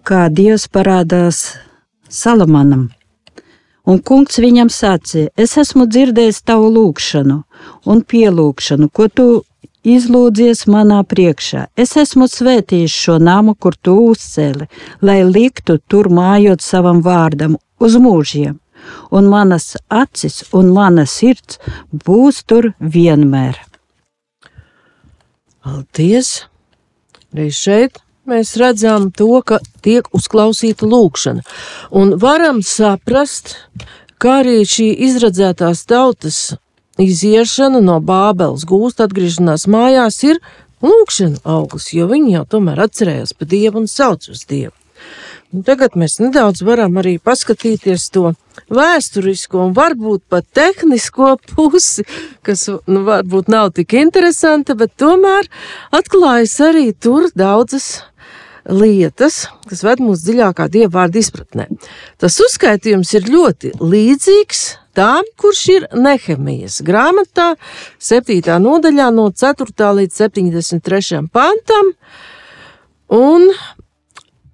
kā 0.05 0.27
Dievs 0.29 0.67
parādās 0.69 1.47
Salamanam. 2.13 2.91
Un 3.89 3.97
kungs 3.99 4.37
viņam 4.39 4.69
sacīja: 4.71 5.31
Es 5.35 5.57
esmu 5.59 5.87
dzirdējis 5.89 6.43
tavu 6.45 6.69
lūgšanu 6.71 7.39
un 7.89 8.03
pielūgšanu, 8.13 8.87
ko 8.93 9.09
tu 9.09 9.25
izlūdzies 9.83 10.63
manā 10.71 11.01
priekšā. 11.03 11.65
Es 11.75 11.97
esmu 11.99 12.29
svētījis 12.31 12.93
šo 12.95 13.17
namu, 13.19 13.55
kur 13.59 13.75
tu 13.75 13.97
uzcēli, 14.11 14.69
lai 15.01 15.23
liktu 15.27 15.79
tur 15.87 16.07
mājot 16.13 16.63
savam 16.63 17.01
vārdam 17.03 17.57
uz 17.83 17.97
mūžiem, 17.99 18.55
un 19.11 19.29
manas 19.31 19.73
acis 19.89 20.43
un 20.53 20.71
mana 20.75 21.05
sirds 21.09 21.59
būs 22.05 22.43
tur 22.47 22.73
vienmēr. 22.79 23.59
Paldies! 25.63 26.43
Arī 27.33 27.49
šeit 27.55 28.01
mēs 28.29 28.55
redzam 28.59 29.09
to, 29.15 29.39
ka 29.41 29.59
tiek 29.83 30.07
uzklausīta 30.15 30.87
lūkšana. 30.89 31.41
Un 31.95 32.17
varam 32.19 32.61
saprast, 32.65 33.55
kā 34.21 34.41
arī 34.43 34.61
šī 34.67 34.91
izradzētās 35.07 35.85
tautas 35.89 36.41
iziešana 37.01 37.81
no 37.81 37.97
Bābeles 38.03 38.67
gūst 38.69 39.01
atgriešanās 39.03 39.65
mājās 39.71 40.21
ir 40.27 40.39
lūkšana 40.83 41.41
augurs, 41.55 41.89
jo 41.95 42.07
viņi 42.11 42.37
jau 42.37 42.45
tomēr 42.57 42.85
atcerējās 42.85 43.35
par 43.39 43.49
Dievu 43.55 43.83
un 43.83 43.89
sauc 43.89 44.29
uz 44.29 44.45
Dievu. 44.49 44.75
Un 45.53 45.61
tagad 45.61 45.93
mēs 45.99 46.17
nedaudz 46.17 46.63
varam 46.65 46.95
arī 46.97 47.19
paskatīties 47.21 48.07
to 48.15 48.31
vēsturisko 48.73 49.67
un 49.67 49.75
varbūt 49.77 50.23
pat 50.31 50.47
tehnisko 50.57 51.35
pusi, 51.51 52.05
kas 52.41 52.65
nu, 52.89 53.03
varbūt 53.05 53.51
nav 53.53 53.69
tik 53.77 53.93
interesanta, 53.99 54.73
bet 54.73 54.95
tomēr 54.97 55.45
atklājas 55.93 56.55
arī 56.65 56.87
tur 56.97 57.29
daudzas 57.37 57.99
lietas, 58.65 59.43
kas 59.69 59.83
ved 59.85 60.01
mūs 60.01 60.23
dziļākā 60.23 60.69
dieva 60.73 61.03
vārda 61.03 61.21
izpratnē. 61.21 61.67
Tas 62.17 62.39
uzskaitījums 62.41 63.13
ir 63.19 63.29
ļoti 63.29 63.73
līdzīgs 63.77 64.63
tām, 64.97 65.27
kurš 65.37 65.63
ir 65.75 65.87
Nehemijas 65.93 66.79
grāmatā, 66.85 67.53
7. 68.01 68.41
nodaļā, 68.63 69.11
no 69.13 69.29
4. 69.29 69.91
līdz 69.99 70.19
73. 70.23 71.23
pantam. 71.33 71.93
Un 73.13 73.49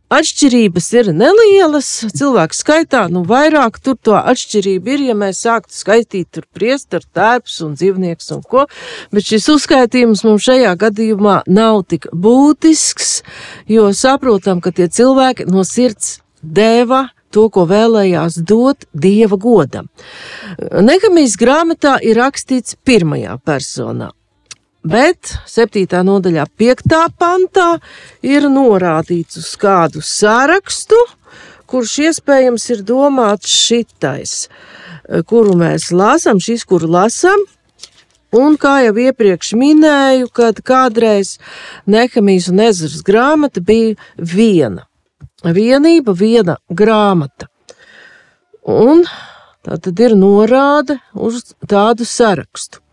Atšķirības 0.09 0.87
ir 0.97 1.11
nelielas, 1.13 1.87
cilvēku 2.17 2.57
skaitā, 2.57 3.03
nu 3.13 3.21
vairāk 3.29 3.75
tur 3.85 3.93
to 4.01 4.15
atšķirību 4.17 4.95
ir, 4.95 5.03
ja 5.11 5.15
mēs 5.17 5.43
sāktu 5.45 5.75
skaitīt 5.77 6.31
tur 6.33 6.47
priestaru, 6.49 7.05
tēps 7.13 7.59
un 7.65 7.75
dzīvnieks 7.77 8.31
un 8.33 8.41
ko, 8.41 8.65
bet 9.13 9.29
šis 9.29 9.45
uzskaitījums 9.53 10.25
mums 10.25 10.47
šajā 10.49 10.73
gadījumā 10.81 11.43
nav 11.45 11.83
tik 11.93 12.09
būtisks, 12.09 13.19
jo 13.69 13.91
saprotam, 13.93 14.65
ka 14.65 14.73
tie 14.73 14.89
cilvēki 14.89 15.45
no 15.53 15.61
sirds 15.61 16.17
deva 16.41 17.05
to, 17.29 17.45
ko 17.53 17.67
vēlējās 17.69 18.41
dot 18.49 18.89
dieva 18.93 19.37
godam. 19.37 19.91
Negamijas 20.57 21.37
grāmatā 21.37 21.99
ir 22.01 22.17
rakstīts 22.17 22.79
pirmajā 22.81 23.37
personā. 23.45 24.09
Bet 24.79 25.33
7. 25.45 25.83
nodaļā, 26.07 26.45
5. 26.55 26.97
pantā, 27.19 27.69
ir 28.23 28.47
norādīts 28.47 29.41
uz 29.41 29.53
kādu 29.59 29.99
sarakstu, 29.99 30.95
kurš 31.67 31.97
iespējams 32.07 32.69
ir 32.71 32.83
domāts 32.87 33.51
šitais, 33.51 34.47
kuru 35.27 35.57
mēs 35.59 35.91
lasām, 35.91 36.39
šis, 36.39 36.63
kuru 36.63 36.87
lasām, 36.95 37.43
Un 38.29 38.59
kā 38.61 38.83
jau 38.85 38.93
iepriekš 38.93 39.55
minēju, 39.57 40.27
kad 40.29 40.59
kādreiz 40.61 41.39
Nehemijas 41.89 42.51
un 42.51 42.59
Ezras 42.61 43.01
grāmata 43.01 43.57
bija 43.65 43.95
viena. 44.17 44.85
Vienība, 45.41 46.13
viena 46.13 46.59
grāmata. 46.69 47.47
Un 48.69 49.01
tā 49.65 49.79
tad 49.81 50.03
ir 50.05 50.13
norāde 50.13 50.99
uz 51.17 51.55
tādu 51.65 52.05
sarakstu. 52.05 52.83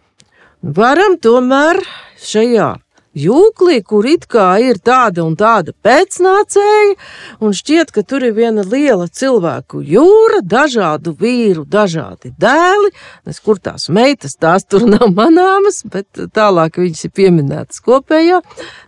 Varam 0.63 1.19
tomēr 1.21 1.83
šajā 2.23 2.77
jūklī, 3.17 3.81
kur 3.85 4.07
it 4.09 4.27
kā 4.29 4.59
ir 4.61 4.79
tāda 4.85 5.25
un 5.25 5.37
tāda 5.37 5.73
pēcnācēja, 5.85 6.97
un 7.45 7.53
šķiet, 7.57 7.93
ka 7.95 8.03
tur 8.05 8.25
ir 8.27 8.35
viena 8.37 8.65
liela 8.65 9.09
cilvēku 9.09 9.81
jūra, 9.85 10.41
dažādu 10.45 11.17
vīru, 11.21 11.65
dažādi 11.65 12.33
dēli. 12.41 12.93
Es 13.29 13.41
kur 13.41 13.61
tās 13.61 13.89
meitas, 13.89 14.37
tās 14.37 14.65
tur 14.69 14.85
nav 14.89 15.09
manāmas, 15.17 15.83
bet 15.85 16.09
tālāk 16.37 16.81
viņas 16.83 17.05
ir 17.09 17.13
pieminētas 17.17 17.81
kopējā 17.85 18.43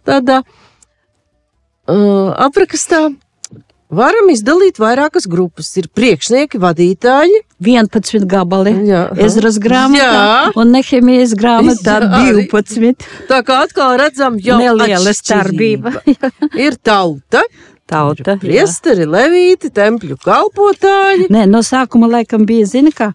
tādā 0.09 0.43
uh, 0.45 2.33
aprakstā. 2.49 3.09
Varam 3.89 4.29
izdalīt 4.29 4.77
vairākas 4.83 5.25
grupas. 5.31 5.71
Ir 5.81 5.87
priekšnieki, 5.97 6.59
vadītāji, 6.61 7.39
11 7.65 8.27
gabali. 8.29 8.75
Jā. 8.91 9.07
Ezras 9.17 9.57
grāmatā 9.65 10.11
Jā. 10.13 10.53
un 10.61 10.75
Nehemijas 10.77 11.33
grāmatā 11.39 11.95
Jā, 12.05 12.11
arī. 12.21 12.45
12. 12.53 13.09
Tā 13.31 13.41
kā 13.49 13.63
atkal 13.65 13.97
redzam, 14.01 14.37
jau 14.45 14.59
Neliela 14.61 15.15
starpība. 15.17 15.95
ir 16.67 16.77
tauta, 16.85 17.41
Tauta. 17.89 18.35
jā. 18.37 18.43
priesteri, 18.43 19.07
levīti, 19.09 19.71
tempļu 19.73 20.19
kalpotāji. 20.21 21.31
Nē, 21.33 21.47
no 21.49 21.63
sākuma 21.65 22.11
laikam 22.13 22.45
bija, 22.45 22.67
zini, 22.69 22.93
kā 22.93 23.15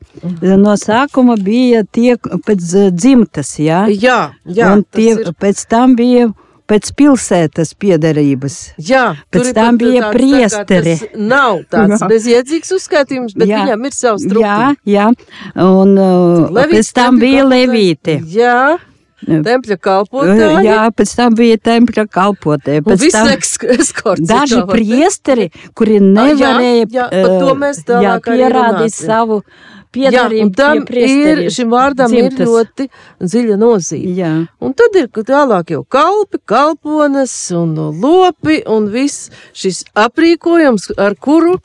no 0.57 0.73
sākuma 0.81 1.37
bija 1.37 1.83
tie 1.85 2.15
pēc 2.17 2.89
dzimtas, 2.97 3.53
jā. 3.61 3.83
Jā, 3.93 4.31
jā, 4.49 4.73
un 4.73 4.81
tas 4.81 4.97
tie 4.97 5.11
ir- 5.13 5.29
pēc 5.37 5.67
tam 5.69 5.93
bija 5.95 6.31
pēc 6.69 6.91
pilsētas 6.99 7.73
piederības. 7.79 8.55
jā 8.79 9.03
pēc 9.33 9.51
tam 9.57 9.77
bija 9.77 10.01
tāds 10.01 10.05
tā 10.05 10.07
kā 10.07 10.13
priesteri. 10.15 10.95
Nav 11.33 11.59
tāds 11.71 11.99
Jā. 12.01 12.07
bezjēdzīgs 12.11 12.71
uzskaitījums, 12.77 13.35
bet 13.35 13.47
Jā. 13.51 13.63
viņam 13.65 13.85
ir 13.85 13.91
savs 13.97 14.23
Jā, 14.23 14.29
struktūra. 14.29 14.71
jā. 14.85 15.09
Un 15.55 15.97
uh, 15.97 16.49
Levīti, 16.49 16.79
pēc 16.79 16.93
tam 16.93 17.19
bija 17.19 17.43
kalpotāji. 17.43 17.67
levīti. 17.67 18.15
Jā, 18.33 18.77
tempļa 19.23 19.77
kalpotāji. 19.79 20.65
Jā, 20.67 20.79
pēc 20.95 21.13
tam 21.15 21.35
bija 21.35 21.57
tempļa 21.57 22.07
kalpotie. 22.11 22.79
un 22.81 22.89
Pēc 22.91 23.05
tam 23.11 23.27
eskorts. 23.77 24.27
daži 24.27 24.63
priesteri, 24.71 25.49
kuri 25.75 25.99
nevarēja 25.99 26.87
jā, 26.91 27.07
to 27.11 27.51
eh, 27.51 27.53
mēs 27.55 27.83
tālāk 27.87 28.03
jā, 28.03 28.17
pierādīt 28.33 28.93
savu 28.95 29.43
Jā, 29.43 29.82
un 29.93 30.01
piedarību 30.01 30.55
tam 30.57 30.81
pie 30.87 31.05
ir, 31.05 31.41
šim 31.53 31.69
vārdam 31.73 32.11
Dzimtas. 32.11 32.39
ir 32.39 32.47
ļoti 32.49 32.87
dziļa 33.21 33.57
nozīme. 33.61 34.13
Jā. 34.17 34.31
Un 34.63 34.73
tad 34.73 34.95
ir 34.99 35.07
tālāk 35.13 35.69
jau 35.75 35.83
kalpi, 35.85 36.39
kalpones 36.49 37.33
un 37.55 37.75
lopi 38.01 38.61
un 38.67 38.87
viss 38.93 39.29
šis 39.53 39.83
aprīkojums, 39.95 40.91
ar 40.97 41.15
kuru 41.15 41.59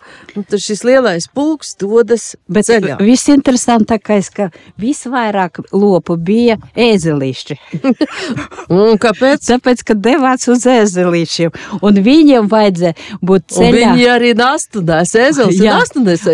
šis 0.52 0.84
lielais 0.84 1.28
pulks 1.34 1.74
dodas 1.80 2.34
Bet 2.48 2.66
ceļā. 2.68 2.98
viss 3.00 3.28
interesantākais, 3.32 4.28
ka 4.34 4.50
visvairāk 4.80 5.62
lopu 5.72 6.16
bija 6.16 6.58
ēzelīši. 6.76 7.58
Un 8.68 8.98
kāpēc? 9.00 9.40
Tāpēc, 9.48 9.82
ka 9.88 9.94
devās 9.96 10.44
uz 10.52 10.66
ēzelīšiem, 10.68 11.54
un 11.82 12.00
viņiem 12.04 12.48
vajadzēja 12.50 12.94
būt 13.24 13.46
Un 13.48 13.56
ceļā. 13.56 13.92
viņi 13.94 14.08
arī 14.12 14.32
nastunās, 14.36 15.14
ezels 15.16 15.56
ir 15.56 15.64
Jā. 15.68 15.78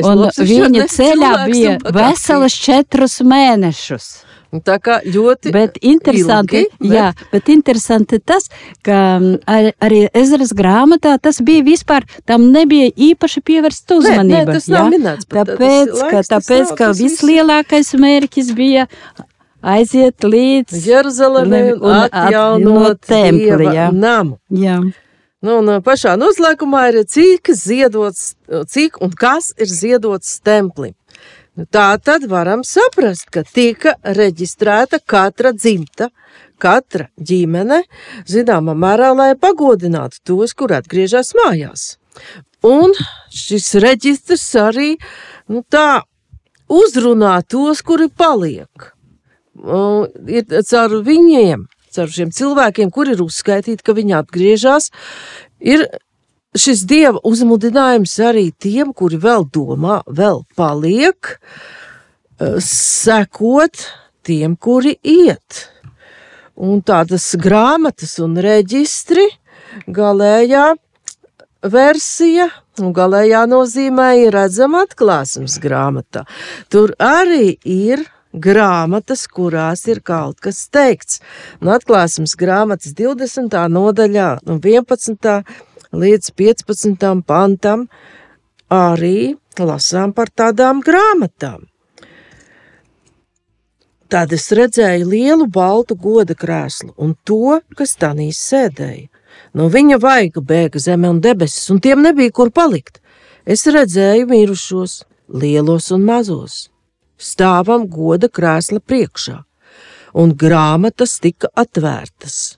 Un 0.03 0.25
lops. 0.25 0.39
viņš 0.43 0.65
viņa 0.75 0.87
ceļā 0.95 1.33
bija 1.51 1.77
veselas 1.93 2.53
četrus 2.53 3.21
mēnešus. 3.21 4.07
Un 4.55 4.61
Tā 4.62 4.76
kā 4.79 5.00
ļoti 5.03 5.50
Bet 5.50 5.81
interesanti, 5.83 6.61
ilgi, 6.62 6.79
bet- 6.79 6.93
jā, 6.95 7.09
bet 7.33 7.49
interesanti 7.50 8.20
tas, 8.23 8.47
ka 8.87 9.18
mm, 9.18 9.40
ar, 9.51 9.73
arī 9.83 10.05
Ezras 10.14 10.53
grāmatā 10.55 11.16
tas 11.18 11.40
bija 11.42 11.64
vispār, 11.66 12.07
tam 12.25 12.53
nebija 12.55 12.92
īpaši 12.94 13.42
pievērsta 13.42 13.97
Nē, 13.97 13.99
uzmanība. 13.99 14.44
nē, 14.47 14.55
tas 14.55 14.68
nav 14.70 14.85
jā. 14.87 14.90
minēts, 14.94 15.27
bet 15.27 15.47
tas 15.51 15.59
Tāpēc, 15.59 15.90
laiks, 15.90 16.11
ka, 16.11 16.16
tas 16.23 16.31
tāpēc, 16.37 16.66
nav, 16.68 16.77
ka 16.79 16.87
tas 16.92 17.01
vislielākais 17.03 17.90
mērķis 17.99 18.53
bija 18.55 18.87
aiziet 19.75 20.23
līdz 20.23 20.87
Jeruzalemē 20.87 21.62
un 21.75 21.83
un 21.90 22.05
atjaunot 22.07 23.01
templi, 23.11 23.73
jā. 23.75 23.90
namu. 23.90 24.38
Jā. 24.55 24.79
Nu, 25.44 25.59
un 25.61 25.81
pašā 25.85 26.14
noslēgumā 26.16 26.87
ir 26.92 27.03
cik 27.11 27.51
ziedots, 27.59 28.37
cik 28.70 29.03
un 29.03 29.11
kas 29.18 29.51
ir 29.59 29.66
ziedots 29.66 30.38
templim. 30.47 30.94
Nu, 31.55 31.67
Tā 31.71 31.95
tad 32.03 32.25
varam 32.27 32.64
saprast, 32.67 33.29
ka 33.31 33.45
tika 33.47 33.95
reģistrēta 34.03 34.99
katra 35.07 35.53
dzimta, 35.55 36.09
katra 36.59 37.07
ģimene, 37.14 37.83
zināmā 38.27 38.75
mērā, 38.75 39.12
lai 39.14 39.35
pagodinātu 39.38 40.19
tos, 40.27 40.55
kur 40.59 40.75
atgriežas 40.75 41.31
mājās. 41.38 41.95
Un 42.64 42.95
šis 43.31 43.75
reģistrs 43.85 44.49
arī 44.59 44.95
nu, 45.53 45.62
tā 45.71 46.03
uzrunā 46.73 47.37
tos, 47.47 47.85
kuri 47.87 48.09
paliek. 48.11 48.90
Un 49.55 50.11
Ir 50.27 50.49
caur 50.67 50.99
viņiem, 51.07 51.69
caur 51.95 52.11
šiem 52.11 52.33
cilvēkiem, 52.35 52.90
kuri 52.90 53.14
ir 53.14 53.23
uzskaitīti, 53.23 53.85
ka 53.87 53.95
viņi 53.95 54.17
atgriežas, 54.19 54.90
ir 55.62 55.87
šis 56.55 56.85
dieva 56.88 57.21
uzmundinājums 57.27 58.14
arī 58.23 58.49
tiem, 58.53 58.93
kuri 58.97 59.19
vēl 59.21 59.47
domā, 59.55 60.03
vēl 60.07 60.43
paliek, 60.57 61.37
eh, 62.38 62.59
sekot 62.61 63.87
tiem, 64.23 64.57
kuri 64.57 64.97
iet. 65.03 65.69
Un 66.57 66.83
tādas 66.83 67.35
grāmatas 67.35 68.19
un 68.23 68.37
reģistri 68.37 69.27
galējā 69.88 70.75
versija 71.62 72.51
un 72.83 72.93
galējā 72.95 73.45
nozīmē 73.51 74.09
ir 74.25 74.35
redzama 74.35 74.85
atklāsmes 74.87 75.59
grāmatā. 75.62 76.25
Tur 76.71 76.95
arī 76.99 77.57
ir 77.64 78.05
grāmatas, 78.35 79.27
kurās 79.31 79.87
ir 79.90 80.01
kaut 80.03 80.40
kas 80.43 80.67
teikts. 80.75 81.21
No 81.62 81.75
atklāsmes 81.75 82.35
grāmatas 82.38 82.95
20. 82.99 83.55
nodaļā, 83.71 84.29
no 84.47 84.59
11. 84.59 85.45
Līdz 85.94 86.33
15. 86.38 87.07
pantam, 87.26 87.87
arī 88.72 89.37
lasām 89.59 90.12
par 90.12 90.30
tādām 90.35 90.83
grāmatām. 90.83 91.64
Tad 94.11 94.33
es 94.37 94.50
redzēju 94.54 95.09
lielu 95.09 95.46
baltu 95.50 95.96
goda 95.98 96.37
krēslu 96.38 96.92
un 97.02 97.16
to, 97.26 97.59
kas 97.74 97.96
tanī 97.98 98.28
sēdēja. 98.37 99.09
No 99.54 99.66
viņa 99.70 99.98
vaiga 100.02 100.42
bēga 100.42 100.78
zeme 100.78 101.09
un 101.11 101.18
debesis, 101.22 101.66
un 101.72 101.80
tiem 101.83 102.02
nebija 102.04 102.30
kur 102.35 102.52
palikt. 102.54 103.00
Es 103.44 103.66
redzēju 103.66 104.28
mirušos, 104.30 105.02
lielos 105.28 105.90
un 105.94 106.04
mazos, 106.07 106.68
stāvam 107.18 107.88
goda 107.90 108.30
krēsla 108.30 108.80
priekšā, 108.80 109.40
un 110.14 110.35
grāmatas 110.38 111.18
tika 111.20 111.50
atvērtas. 111.50 112.57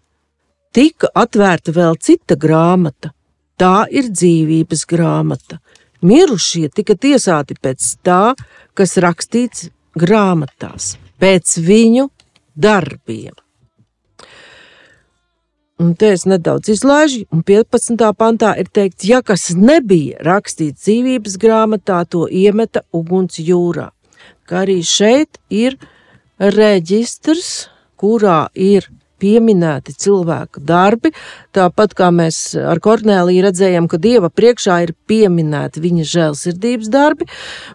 Tika 0.77 1.09
atvērta 1.16 1.72
vēl 1.72 1.96
cita 1.96 2.37
grāmata, 2.37 3.16
tā 3.61 3.87
ir 3.90 4.11
dzīvības 4.12 4.85
grāmata. 4.90 5.61
Mirušie 6.07 6.69
tika 6.75 6.95
tiesāti 6.95 7.57
pēc 7.61 7.88
tā, 8.05 8.35
kas 8.77 8.97
rakstīts 9.01 9.71
grāmatās, 9.97 10.95
pēc 11.21 11.57
viņu 11.64 12.11
darbiem. 12.57 13.35
Un 15.77 15.92
te 15.92 16.14
es 16.16 16.25
nedaudz 16.25 16.71
izlaižu, 16.73 17.27
un 17.33 17.42
15. 17.45 18.01
pantā 18.16 18.55
ir 18.57 18.69
teikts, 18.73 19.05
ja 19.05 19.21
kas 19.21 19.51
nebija 19.57 20.23
rakstīts 20.25 20.87
dzīvības 20.87 21.37
grāmatā, 21.40 21.99
to 22.09 22.25
iemeta 22.33 22.81
uguns 22.97 23.37
jūrā. 23.37 23.90
Kā 24.49 24.62
arī 24.64 24.79
šeit 24.81 25.37
ir 25.53 25.77
reģistrs, 26.40 27.69
kurā 28.01 28.47
ir 28.55 28.88
pieminēti 29.23 29.95
cilvēku 29.97 30.63
darbi, 30.67 31.13
tāpat 31.57 31.95
kā 31.99 32.11
mēs 32.15 32.41
ar 32.59 32.81
Korneliju 32.85 33.45
redzējām, 33.47 33.89
ka 33.91 34.01
Dieva 34.01 34.31
priekšā 34.31 34.81
ir 34.87 34.95
pieminēti 35.09 35.83
viņa 35.85 36.09
žēlsirdības 36.13 36.91
darbi, 36.93 37.29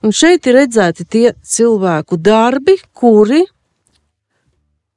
un 0.04 0.14
šeit 0.16 0.48
ir 0.48 0.60
redzēti 0.62 1.08
tie 1.08 1.26
cilvēku 1.42 2.20
darbi, 2.22 2.78
kuri 2.94 3.46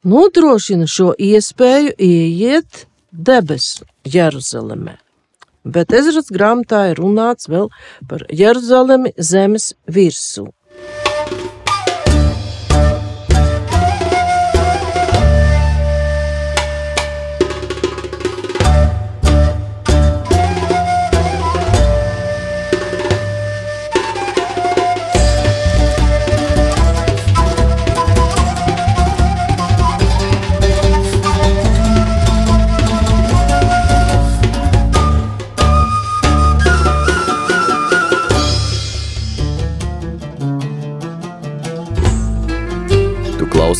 nodrošina 0.05 0.89
šo 0.91 1.13
iespēju 1.19 1.97
ieiet 1.99 2.85
debesu 3.11 3.87
Jeruzalemē. 4.05 4.99
Bet 5.65 5.95
Ezras 5.97 6.29
grāmatā 6.29 6.91
ir 6.91 7.01
runāts 7.01 7.49
vēl 7.49 7.71
par 8.09 8.27
Jeruzalemi 8.29 9.15
zemes 9.17 9.73
virsmu. 9.89 10.51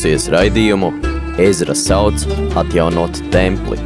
Klausies 0.05 0.27
raidījumu 0.29 0.91
Ezra 1.41 1.73
sauc 1.73 2.27
atjaunot 2.61 3.17
templi. 3.33 3.79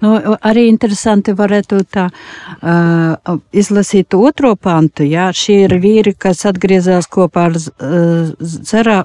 Nu, 0.00 0.14
arī 0.48 0.62
interesanti 0.70 1.34
varētu 1.36 1.82
tā 1.92 2.06
uh, 2.08 3.36
izlasīt 3.52 4.16
otro 4.16 4.54
pantu. 4.56 5.04
Jā, 5.04 5.28
šie 5.36 5.66
ir 5.66 5.76
vīri, 5.84 6.14
kas 6.16 6.46
atgriezās 6.48 7.10
kopā 7.12 7.50
ar 7.50 7.60
uh, 7.60 8.32
Zerā, 8.40 9.02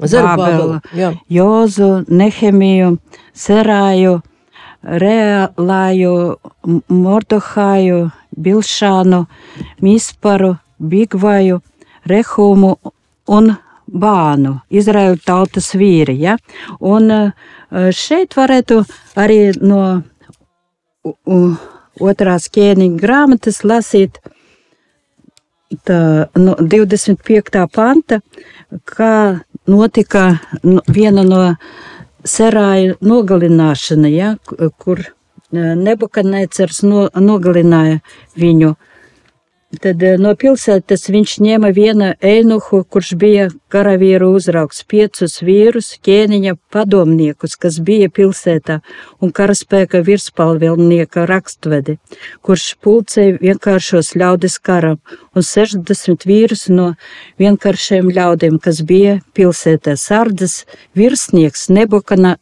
Zerubabelu, 0.00 0.80
jā. 0.96 1.12
Jozu, 1.28 1.92
Nehemiju, 2.08 2.94
Serāju, 3.36 4.22
Reālāju, 4.80 6.14
Mordohāju, 6.88 8.06
Bilšānu, 8.40 9.26
Misparu, 9.84 10.54
Bigvaju, 10.80 11.60
Rehumu 12.08 12.76
un 13.30 13.52
Bānu, 13.90 14.60
Izraēlu 14.70 15.18
tautas 15.26 15.72
vīri. 15.74 16.14
Ja? 16.22 16.36
Un 16.78 17.10
šeit 17.70 18.36
varētu 18.38 18.84
arī 19.18 19.50
no 19.58 19.80
otrās 22.00 22.48
ķēniņa 22.54 23.00
grāmatas 23.00 23.62
lasīt 23.66 24.20
tā, 25.86 26.00
no 26.38 26.56
25. 26.60 27.64
panta, 27.74 28.20
kā 28.86 29.14
notika 29.70 30.26
viena 30.90 31.24
no 31.26 31.42
serāja 32.24 32.94
nogalināšana, 33.00 34.12
ja, 34.12 34.36
kur 34.78 35.02
Nebukadnecers 35.50 36.84
no, 36.86 37.08
nogalināja 37.18 37.96
viņu. 38.38 38.76
Tad 39.78 40.02
no 40.18 40.32
pilsētas 40.34 41.04
viņš 41.14 41.32
ņēma 41.44 41.68
vienu 41.70 42.08
einuhu, 42.26 42.80
kurš 42.90 43.12
bija 43.14 43.44
karavīru 43.70 44.32
uzraugs, 44.34 44.80
piecus 44.82 45.36
vīrus, 45.46 45.92
ķēniņa 46.02 46.56
padomniekus, 46.74 47.54
kas 47.54 47.78
bija 47.78 48.08
pilsētā, 48.10 48.80
un 49.22 49.30
karaspēka 49.30 50.00
virspalvilnieka 50.08 51.22
rakstvedi, 51.30 52.00
kurš 52.42 52.66
pulcēja 52.82 53.38
vienkāršos 53.38 54.16
ļaudis 54.18 54.58
karam, 54.58 54.98
un 55.38 55.46
60 55.46 56.26
vīrus 56.26 56.66
no 56.74 56.90
vienkāršiem 57.38 58.10
ļaudiem, 58.10 58.58
kas 58.58 58.82
bija 58.82 59.20
pilsētā. 59.38 59.94
Sardas 59.94 60.64
virsnieks 60.98 61.68
Nebukana 61.70 62.40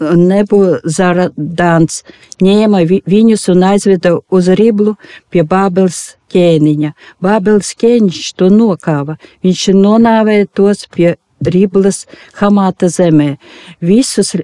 Nebuzaradāns 0.00 2.00
ņēma 2.42 2.80
viņus 3.06 3.48
un 3.52 3.62
aizveda 3.68 4.16
uz 4.34 4.48
Riblu 4.58 4.96
pie 5.30 5.44
Bābeles 5.46 6.16
ķēniņa. 6.34 6.90
Bābeles 7.22 7.70
ķēniņš 7.78 8.32
to 8.34 8.50
nokāva, 8.50 9.14
viņš 9.46 9.68
nonāvēja 9.78 10.50
tos 10.50 10.90
pie 10.90 11.14
Riblas 11.44 12.08
Hamāta 12.40 12.88
zemē. 12.90 13.36
Visus 13.78 14.34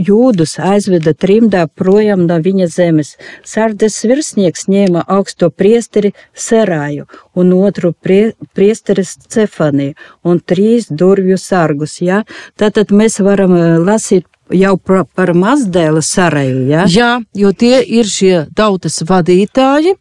jūdus 0.00 0.56
aizveda 0.62 1.12
trimdā 1.14 1.66
projām 1.68 2.24
no 2.28 2.38
viņa 2.42 2.68
zemes. 2.72 3.14
Sardes 3.46 4.00
virsnieks 4.08 4.66
ņēma 4.70 5.04
augsto 5.06 5.50
priesteri 5.50 6.12
Serāju 6.34 7.06
un 7.34 7.52
otru 7.56 7.92
prie, 7.92 8.32
priesteri 8.56 9.04
Stefaniju 9.06 9.96
un 10.24 10.40
trīs 10.40 10.88
durvju 10.90 11.38
sargus. 11.40 12.00
Ja? 12.04 12.22
Tātad 12.58 12.94
mēs 12.94 13.20
varam 13.24 13.56
lasīt 13.84 14.26
jau 14.54 14.76
par, 14.78 15.04
par 15.14 15.32
mazdēla 15.36 16.02
saraju. 16.04 16.62
Ja? 16.70 16.86
Jā, 16.90 17.10
jo 17.36 17.52
tie 17.56 17.80
ir 17.84 18.08
šie 18.10 18.34
tautas 18.56 19.00
vadītāji, 19.06 19.96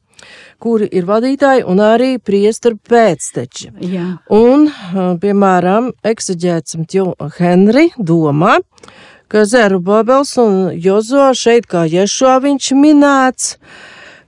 kuri 0.59 0.89
ir 0.91 1.05
vadītāji 1.07 1.63
un 1.69 1.79
arī 1.83 2.17
priesteru 2.19 2.79
pēcteči. 2.89 3.69
Jā. 3.93 4.07
Un, 4.35 4.67
piemēram, 5.21 5.93
eksaģēts 6.03 6.75
Henry 7.37 7.89
domā, 7.95 8.57
ka 9.29 9.45
Zerubabels 9.45 10.35
un 10.41 10.59
Jozo 10.73 11.29
šeit 11.37 11.69
kā 11.69 11.85
Ješo 11.87 12.39
viņš 12.43 12.73
minēts, 12.75 13.55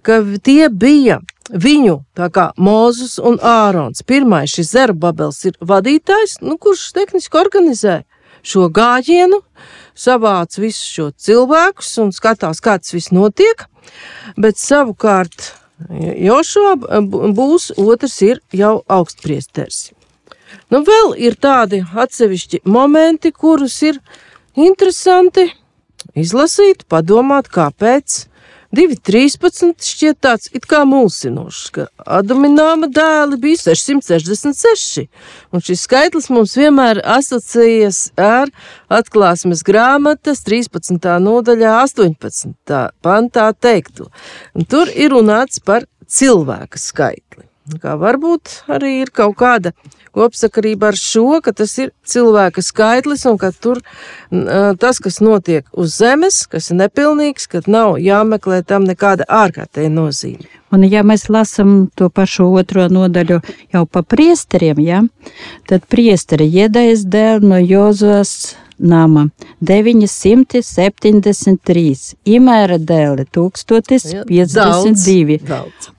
ka 0.06 0.22
tie 0.46 0.70
bija 0.70 1.20
viņu, 1.52 1.98
tā 2.16 2.30
kā 2.34 2.52
Mozus 2.58 3.18
un 3.20 3.40
Ārons. 3.44 4.06
Pirmais 4.08 4.54
šis 4.54 4.72
Zerubabels 4.72 5.44
ir 5.50 5.58
vadītājs, 5.60 6.40
nu, 6.46 6.58
kurš 6.62 6.92
tehniski 6.96 7.42
organizē 7.42 8.02
šo 8.42 8.70
gājienu, 8.74 9.42
savāc 10.02 10.58
visus 10.60 10.90
šo 10.90 11.10
cilvēkus 11.14 11.94
un 12.04 12.14
skatās, 12.16 12.62
kā 12.64 12.78
tas 12.82 12.94
viss 12.96 13.14
notiek, 13.14 13.66
bet 14.38 14.60
savukārt 14.62 15.54
Jošo 16.22 16.76
būs 17.34 17.72
otrs 17.82 18.20
ir 18.22 18.42
jau 18.54 18.82
augstpriesters. 18.86 19.90
Nu, 20.72 20.84
vēl 20.86 21.16
ir 21.18 21.38
tādi 21.42 21.82
atsevišķi 21.82 22.62
momenti, 22.70 23.32
kurus 23.32 23.80
ir 23.88 23.98
interesanti 24.56 25.48
izlasīt, 26.18 26.86
padomāt, 26.92 27.50
kāpēc 27.52 28.26
2,13 28.72 29.84
šķiet 29.84 30.18
tāds 30.24 30.48
it 30.56 30.64
kā 30.70 30.86
mulsinošs, 30.88 31.64
ka 31.76 31.86
Adamināma 32.08 32.88
dēli 32.88 33.36
bija 33.44 33.60
666, 33.66 35.10
un 35.52 35.64
šis 35.66 35.84
skaitlis 35.84 36.30
mums 36.32 36.56
vienmēr 36.56 37.02
asociējas 37.18 38.00
ar 38.16 38.52
atklāsmes 38.88 39.66
grāmatas 39.68 40.46
13. 40.48 41.04
nodaļā 41.26 41.74
18. 41.82 42.82
pantā 43.04 43.50
teikto. 43.60 44.08
Un 44.56 44.64
tur 44.72 44.88
ir 44.96 45.12
runāts 45.18 45.60
par 45.60 45.84
cilvēka 46.08 46.80
skaitli. 46.80 47.48
Kā 47.84 47.98
varbūt 48.00 48.62
arī 48.72 49.02
ir 49.04 49.12
kaut 49.16 49.36
kāda 49.40 49.76
kopsakarība 50.16 50.92
ar 50.92 51.00
šo, 51.00 51.42
ka 51.44 51.54
tas 51.56 51.78
ir 51.80 51.92
cilvēka 52.08 52.64
skaitlis 52.64 53.26
un 53.30 53.38
ka 53.42 53.52
tur 53.52 53.82
tas, 54.30 55.00
kas 55.04 55.20
notiek 55.24 55.68
uz 55.74 55.98
zemes, 56.00 56.44
kas 56.52 56.72
ir 56.72 56.82
nepilnīgs, 56.84 57.48
ka 57.52 57.64
nav 57.68 57.98
jāmeklē 58.02 58.62
tam 58.68 58.88
nekāda 58.90 59.28
ārkārtēja 59.28 59.92
nozīme. 59.94 60.50
Un, 60.72 60.86
ja 60.88 61.04
mēs 61.04 61.28
lasām 61.28 61.90
to 62.00 62.08
pašu 62.08 62.48
otro 62.56 62.86
nodaļu 62.88 63.42
jau 63.74 63.86
pa 63.92 64.04
priesteriem, 64.08 64.80
ja, 64.86 65.02
tad 65.68 65.84
priesteri 65.92 66.48
iedējas 66.48 67.04
dēļ 67.12 67.44
no 67.44 67.60
Jozas 67.60 68.56
nama. 68.82 69.30
973, 69.62 72.16
Imēra 72.36 72.78
dēli 72.82 73.26
1052, 73.32 75.40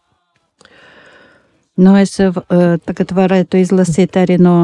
Nu, 1.79 1.93
es 1.95 2.17
tagad 2.85 3.13
varētu 3.15 3.61
izlasīt 3.61 4.17
arī 4.19 4.35
no 4.41 4.55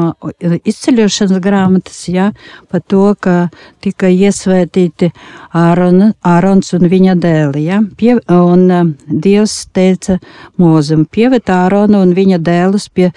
izceļošanas 0.42 1.40
grāmatas, 1.44 2.02
ja, 2.12 2.26
par 2.68 2.82
to, 2.84 3.14
ka 3.20 3.36
tika 3.84 4.10
iesvētīti 4.12 5.08
Ārona, 5.56 6.10
Ārons 6.26 6.74
un 6.76 6.84
viņa 6.92 7.16
dēli. 7.22 7.64
Ja, 7.70 7.80
pie, 7.96 8.18
un 8.28 8.94
Dievs 9.08 9.56
teica 9.72 10.18
mūzum, 10.60 11.06
pievet 11.08 11.48
Āronu 11.52 12.04
un 12.04 12.12
viņa 12.16 12.42
dēlus 12.44 12.90
pie 12.92 13.10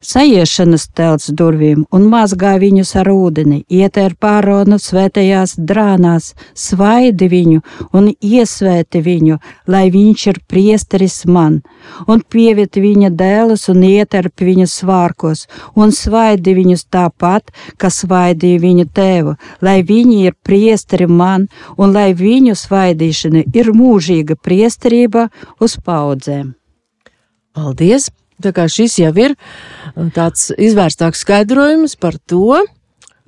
sajiešanas 0.00 0.86
telts 0.96 1.28
durvīm 1.36 1.82
un 1.92 2.06
mazgāja 2.08 2.60
viņus 2.62 2.94
ar 3.02 3.10
ūdeni, 3.12 3.58
ietēr 3.68 4.14
pāronu 4.16 4.78
svētajās 4.80 5.58
drānās, 5.70 6.30
svaidi 6.56 7.28
viņu 7.28 7.60
un 7.92 8.08
iesvēti 8.08 9.02
viņu, 9.04 9.36
lai 9.68 9.90
viņš 9.92 10.26
ir 10.32 10.38
priesteris 10.48 11.18
man, 11.28 11.58
un 12.08 12.22
pieviet 12.24 12.80
viņa 12.80 13.10
dēlus 13.12 13.68
un 13.72 13.84
ieterp 13.84 14.40
viņu 14.40 14.68
svārkos, 14.72 15.44
un 15.76 15.92
svaidi 15.92 16.54
viņus 16.56 16.86
tāpat, 16.88 17.52
kā 17.76 17.92
svaidīja 17.92 18.62
viņu 18.64 18.86
tēvu, 18.96 19.36
lai 19.60 19.82
viņi 19.84 20.22
ir 20.30 20.38
priesteri 20.42 21.10
man, 21.10 21.50
un 21.76 21.92
lai 21.92 22.14
viņu 22.16 22.56
svaidīšana 22.56 23.44
ir 23.52 23.68
mūžīga 23.76 24.40
priesterība 24.40 25.28
uz 25.60 25.76
paudzēm. 25.84 26.54
Paldies! 27.52 28.08
Tā 28.40 28.52
kā 28.56 28.66
šis 28.70 28.98
jau 29.02 29.14
ir 29.20 29.36
uh, 29.36 30.10
tāds 30.16 30.50
izvērstāks 30.56 31.24
skaidrojums 31.24 31.96
par 32.00 32.18
to, 32.30 32.60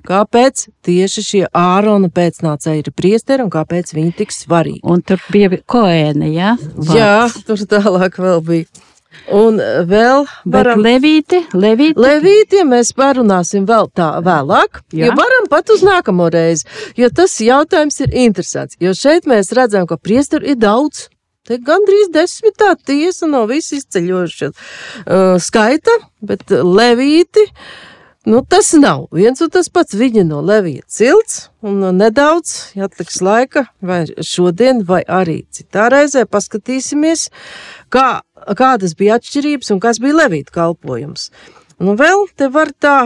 kāpēc 0.07 0.67
tieši 0.85 1.23
šie 1.23 1.43
ārona 1.55 2.09
pēcnācēji 2.13 2.85
ir 2.85 2.95
priesteri 2.95 3.45
un 3.45 3.51
kāpēc 3.53 3.93
viņi 3.95 4.15
tik 4.19 4.33
svarīgi. 4.35 4.83
Un 4.83 5.03
tur 5.05 5.21
bija 5.31 5.61
koēni, 5.69 6.33
jā? 6.35 6.55
Vārds. 6.75 6.97
Jā, 6.97 7.45
tur 7.47 7.63
tālāk 7.75 8.19
vēl 8.19 8.43
bija. 8.47 8.89
Un 9.33 9.59
uh, 9.61 9.83
vēl 9.87 10.25
varam. 10.49 10.81
Levīti, 10.83 11.43
levīti. 11.53 12.01
Levīti 12.01 12.63
mēs 12.67 12.91
parunāsim 12.97 13.67
vēl 13.69 13.87
tā 13.95 14.09
vēlāk, 14.25 14.81
jā. 14.91 15.07
jo 15.07 15.13
varam 15.17 15.47
pat 15.51 15.69
uz 15.73 15.83
nākamo 15.85 16.27
reizi, 16.33 16.67
jo 16.99 17.09
tas 17.13 17.37
jautājums 17.41 18.01
ir 18.03 18.15
interesants, 18.25 18.77
jo 18.81 18.93
šeit 18.97 19.29
mēs 19.29 19.53
redzam, 19.55 19.87
ka 19.87 19.99
priesteri 20.01 20.53
ir 20.53 20.59
daudz. 20.61 21.07
Te 21.43 21.57
gandrīz 21.59 22.07
desmitā 22.13 22.69
tiesa 22.87 23.27
no 23.27 23.41
visu 23.49 23.75
izceļojuša 23.75 24.47
uh, 24.47 25.33
skaita, 25.43 25.91
bet 26.23 26.53
levīti, 26.55 27.43
nu 28.31 28.39
tas 28.47 28.69
nav. 28.79 29.09
Viens 29.11 29.43
un 29.43 29.51
tas 29.51 29.67
pats. 29.67 29.97
Viņa 29.99 30.23
no 30.29 30.39
levīta 30.39 30.87
cilts, 30.87 31.49
un 31.67 31.83
nedaudz, 31.97 32.71
ja 32.79 32.87
atliks 32.87 33.19
laika, 33.19 33.65
vai 33.83 34.05
šodien, 34.23 34.85
vai 34.87 35.01
arī 35.03 35.41
citā 35.51 35.89
reizē. 35.91 36.23
Paskatīsimies, 36.31 37.27
kā, 37.91 38.07
kādas 38.55 38.95
bija 38.95 39.19
atšķirības 39.19 39.75
un 39.75 39.83
kas 39.83 39.99
bija 39.99 40.21
levīta 40.23 40.55
kalpojums. 40.61 41.27
Nu 41.83 41.97
vēl 41.99 42.29
te 42.39 42.47
var 42.55 42.71
tā 42.71 42.97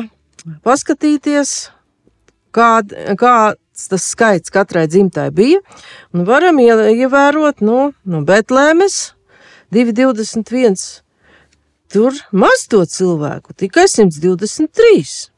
paskatīties, 0.62 1.58
kā, 2.54 2.72
kā 3.18 3.38
tas 3.86 4.08
skaits 4.10 4.50
katrai 4.54 4.88
dzimtai 4.90 5.30
bija. 5.30 5.62
Un 6.14 6.26
varam 6.26 6.58
ievērot 6.58 7.62
no, 7.62 7.92
no 8.04 8.24
Betlēmes 8.26 8.98
221. 9.76 11.04
Tur 11.88 12.18
maz 12.34 12.66
to 12.68 12.82
cilvēku, 12.90 13.54
tikai 13.56 13.86
123. 13.88 15.30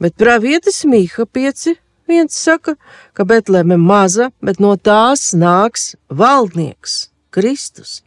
Bet 0.00 0.16
pravietis 0.20 0.84
Mīha 0.88 1.26
5. 1.26 1.74
Viens 2.06 2.38
saka, 2.38 2.76
ka 3.18 3.26
Betlēme 3.26 3.74
maza, 3.82 4.30
bet 4.38 4.60
no 4.62 4.76
tās 4.78 5.32
nāks 5.34 5.96
valdnieks, 6.06 7.08
Kristus. 7.34 8.05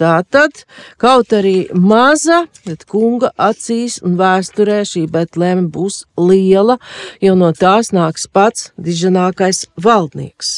Tā 0.00 0.22
tad, 0.24 0.62
kaut 0.96 1.34
arī 1.36 1.68
maza, 1.76 2.46
bet 2.64 2.86
kunga 2.88 3.34
acīs 3.36 3.98
un 4.00 4.14
vēsturē 4.16 4.78
šī 4.88 5.02
Betlēme 5.12 5.66
būs 5.74 6.06
liela, 6.16 6.78
jo 7.20 7.34
no 7.36 7.50
tās 7.52 7.92
nāks 7.92 8.24
pats 8.32 8.70
diženākais 8.80 9.66
valdnieks. 9.76 10.54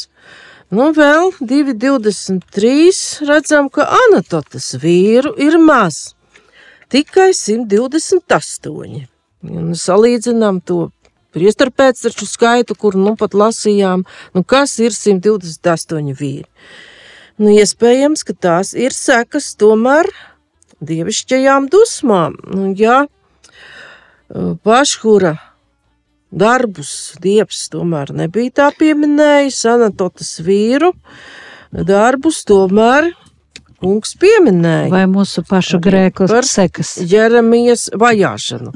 Nu, 0.71 0.93
vēl 0.95 1.33
2,23 1.43 3.27
redzam, 3.27 3.67
ka 3.67 3.89
Anatotas 3.97 4.71
vīru 4.79 5.35
ir 5.35 5.59
maz, 5.59 6.15
tikai 6.87 7.33
128. 7.35 9.03
Un 9.43 9.75
salīdzinām 9.75 10.63
to 10.63 10.87
priestaru 11.35 11.75
pēcteču 11.75 12.31
skaitu, 12.31 12.79
kur 12.79 12.95
nu 12.95 13.17
pat 13.19 13.35
lasījām, 13.35 14.07
nu 14.31 14.47
kas 14.47 14.79
ir 14.79 14.95
128 14.95 16.15
vīri. 16.15 16.47
Nu, 17.41 17.49
iespējams, 17.49 18.21
ka 18.27 18.35
tās 18.37 18.73
ir 18.77 18.93
sekas 18.93 19.53
tomēr 19.57 20.09
dievišķajām 20.83 21.69
dusmām. 21.73 22.37
Nu, 22.51 22.69
ja 22.77 23.05
pašhura 24.65 25.37
darbus 26.33 27.13
dievs 27.21 27.67
tomēr 27.73 28.13
nebija 28.17 28.53
tā 28.61 28.69
pieminējis, 28.77 29.59
Anatotas 29.69 30.35
vīru 30.45 30.93
darbus 31.73 32.43
tomēr 32.49 33.11
kungs 33.83 34.15
pieminēja. 34.19 34.89
Vai 34.93 35.03
mūsu 35.11 35.43
pašu 35.47 35.79
grēku 35.83 36.27
sekas? 36.47 36.95
Jeremijas 37.09 37.89
vajāšanu. 37.99 38.73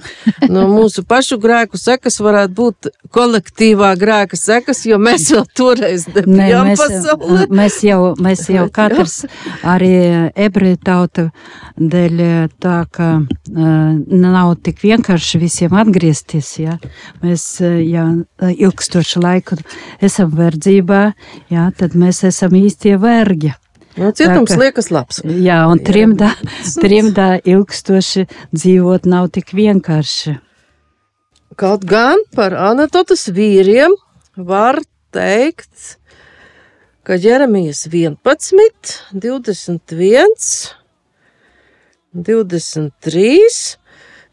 nu, 0.51 0.65
mūsu 0.77 1.03
pašu 1.07 1.39
grēku 1.41 1.79
sekas 1.79 2.19
varētu 2.23 2.55
būt 2.57 2.89
kolektīvā 3.15 3.93
grēka 3.99 4.39
sekas, 4.39 4.83
jo 4.89 4.99
mēs 5.01 5.29
vēl 5.33 5.45
toreiz 5.57 6.07
nebijām 6.13 6.71
mēs, 6.71 6.83
pasaulē. 6.83 7.47
Mēs 7.57 7.79
jau, 7.85 8.13
mēs 8.21 8.43
jau 8.51 8.65
katrs, 8.73 9.21
arī 9.65 9.91
ebreju 10.35 10.77
tauta 10.83 11.27
dēļ 11.77 12.21
tā, 12.61 12.77
ka 12.93 13.07
uh, 13.21 13.67
nav 14.27 14.53
tik 14.65 14.81
vienkārši 14.83 15.41
visiem 15.41 15.75
atgriezties, 15.77 16.51
ja 16.61 16.77
mēs 17.23 17.45
ja, 17.61 18.07
ilgstošu 18.37 19.23
laiku 19.23 19.57
esam 20.03 20.33
verdzībā, 20.37 21.03
ja, 21.53 21.69
tad 21.77 21.97
mēs 21.97 22.23
esam 22.27 22.57
īstie 22.57 22.97
vergi. 23.01 23.53
Nu, 23.97 24.11
cietums 24.13 24.51
tā, 24.51 24.55
ka, 24.55 24.61
liekas 24.61 24.91
labs. 24.93 25.21
Jā, 25.25 25.61
un 25.69 25.81
trimdā, 25.83 26.31
trimdā 26.83 27.29
ilgstoši 27.41 28.27
dzīvot 28.53 29.07
nav 29.09 29.31
tik 29.33 29.53
vienkārši. 29.57 30.37
Kaut 31.57 31.87
gan 31.89 32.21
par 32.37 32.53
Anatotas 32.53 33.25
vīriem 33.33 33.95
var 34.37 34.77
teikt, 35.15 35.97
ka 37.07 37.17
Jeremijas 37.17 37.87
11, 37.89 38.93
21, 39.17 40.37
23 42.13 43.77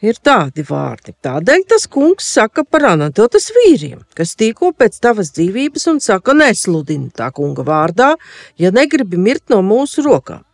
ir 0.04 0.18
tādi 0.24 0.64
vārdi. 0.68 1.14
Tādēļ 1.24 1.64
tas 1.72 1.86
kungs 1.90 2.26
saka 2.36 2.64
par 2.64 2.86
anatotas 2.92 3.50
vīriem, 3.54 4.02
kas 4.16 4.34
tīko 4.38 4.72
pēc 4.76 4.98
tavas 5.02 5.32
dzīvības 5.36 5.86
un 5.92 6.00
saka, 6.04 6.34
nesludini 6.36 7.10
tā 7.14 7.30
kunga 7.34 7.64
vārdā, 7.66 8.14
ja 8.60 8.72
negribi 8.74 9.20
mirt 9.20 9.48
no 9.52 9.62
mūsu 9.64 10.04
rokām. 10.06 10.44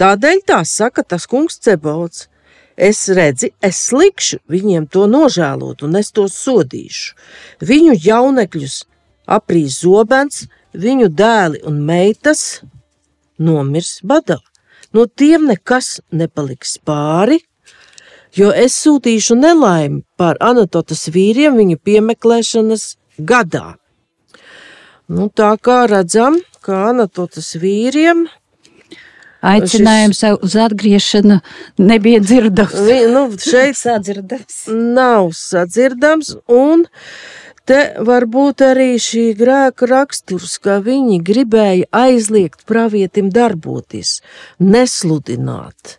Tādēļ 0.00 0.44
tā 0.48 0.62
saka 0.66 1.04
tas 1.04 1.26
kungs 1.30 1.60
Cebauts. 1.62 2.28
Es 2.76 3.04
redzi, 3.12 3.50
es 3.60 3.78
likšu 3.92 4.38
viņiem 4.48 4.86
to 4.88 5.04
nožēlot, 5.10 5.84
un 5.84 5.98
es 6.00 6.08
to 6.16 6.24
sodīšu. 6.32 7.12
Viņu 7.60 7.98
jaunekļus 8.00 8.78
aprīs 9.28 9.82
zobens, 9.84 10.46
viņu 10.72 11.10
dēli 11.12 11.60
un 11.68 11.82
meitas 11.84 12.62
nomirs 13.38 14.00
badā. 14.02 14.40
No 14.92 15.04
tiem 15.06 15.46
nekas 15.48 16.00
nepaliks 16.12 16.78
pāri, 16.84 17.38
jo 18.36 18.50
es 18.50 18.76
sūtīšu 18.84 19.36
nelaimi 19.38 20.02
pār 20.20 20.40
Anatotas 20.40 21.08
vīriem 21.12 21.58
viņa 21.60 21.80
piemeklēšanas 21.84 22.86
gadā. 23.18 23.76
Nu, 25.12 25.28
tā 25.28 25.50
kā 25.60 25.82
redzam, 25.90 26.38
ka 26.64 26.86
Anatotas 26.92 27.52
vīriem 27.60 28.26
Aicinājums 29.42 30.20
šis... 30.22 30.36
uz 30.46 30.56
atgriešanu 30.64 31.40
nebija 31.82 32.20
dzirdams. 32.22 32.76
Nu, 33.10 33.24
šeit 33.50 33.78
sadzirdams. 33.78 34.66
Nav 34.70 35.32
sadzirdams, 35.34 36.36
un 36.46 36.86
te 37.66 37.80
var 38.06 38.28
būt 38.30 38.62
arī 38.68 38.92
šī 39.02 39.24
grēka 39.38 39.88
raksturs, 39.90 40.54
ka 40.62 40.78
viņi 40.84 41.18
gribēja 41.26 41.90
aizliegt 42.04 42.62
pravietim 42.70 43.32
darboties, 43.34 44.20
nesludināt. 44.62 45.98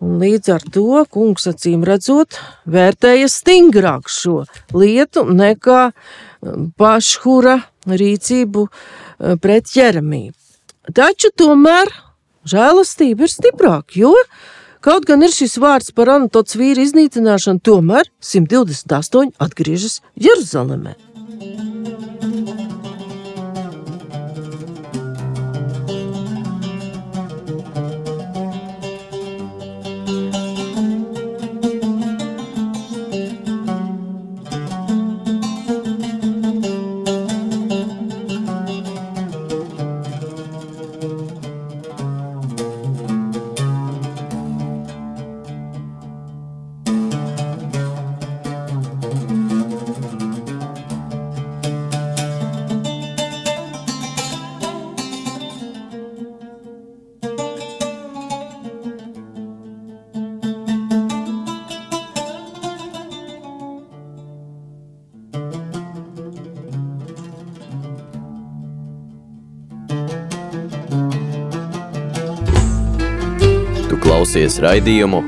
Un 0.00 0.16
līdz 0.22 0.52
ar 0.54 0.62
to 0.72 1.02
kungs 1.12 1.44
acīm 1.50 1.82
redzot, 1.84 2.38
vērtēja 2.64 3.28
stingrāk 3.28 4.08
šo 4.08 4.44
lietu 4.72 5.26
nekā 5.28 5.80
um, 5.90 6.70
pašhura 6.80 7.58
rīcību 7.88 8.64
uh, 8.64 9.34
pret 9.42 9.68
ķeramību. 9.68 10.36
Taču 10.96 11.28
tomēr 11.36 11.92
žēlastība 12.48 13.28
ir 13.28 13.34
stiprāka, 13.34 14.00
jo 14.00 14.14
Kaut 14.80 15.04
gan 15.04 15.20
ir 15.20 15.28
šis 15.28 15.58
vārds 15.60 15.90
par 15.92 16.08
Anatots 16.08 16.56
vīru 16.56 16.80
iznīcināšanu, 16.86 17.60
tomēr 17.68 18.08
128 18.24 19.34
atgriežas 19.44 19.98
Jeruzalemē. 20.16 20.94
Klausies 74.30 74.60
raidījumu 74.62 75.18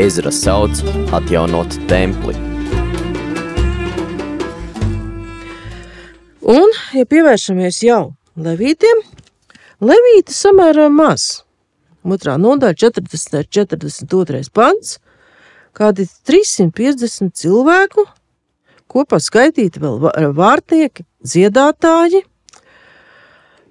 Ezra 0.00 0.30
sauc 0.32 0.78
atjaunot 1.12 1.74
templi. 1.90 2.32
Un, 6.40 6.72
ja 6.96 7.04
pievēršamies 7.04 7.82
jau 7.84 8.14
levītiem, 8.40 9.02
levīti 9.84 10.32
samērā 10.32 10.86
maz. 10.88 11.42
Otrā 12.00 12.38
nodaļa, 12.40 12.78
40. 12.80 13.42
un 13.42 13.44
42. 13.58 14.40
pants, 14.56 14.94
kādi 15.76 16.08
350 16.24 17.36
cilvēku, 17.36 18.06
kopā 18.88 19.20
skaitīti 19.20 19.84
vēl 19.84 20.00
vā- 20.06 20.32
vārtieki, 20.32 21.04
dziedātāji. 21.20 22.24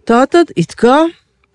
Tā 0.06 0.22
tad 0.30 0.54
it 0.56 0.78
kā 0.78 1.08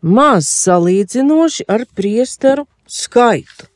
maz 0.02 0.50
salīdzinoši 0.50 1.70
ar 1.70 1.86
priesteru 1.94 2.66
skaitu. 2.90 3.68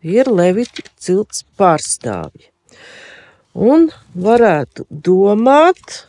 Ir 0.00 0.30
leviti 0.32 0.84
cilts 1.00 1.42
pārstāvji. 1.60 2.48
Un 3.52 3.88
varētu 4.14 4.86
domāt, 4.88 6.06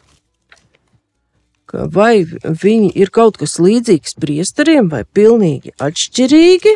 ka 1.66 1.88
vai 1.92 2.24
viņi 2.44 2.92
ir 3.00 3.12
kaut 3.12 3.40
kas 3.42 3.58
līdzīgs 3.64 4.16
priesteriem, 4.22 4.92
vai 4.92 5.04
pilnīgi 5.04 5.74
atšķirīgi. 5.82 6.76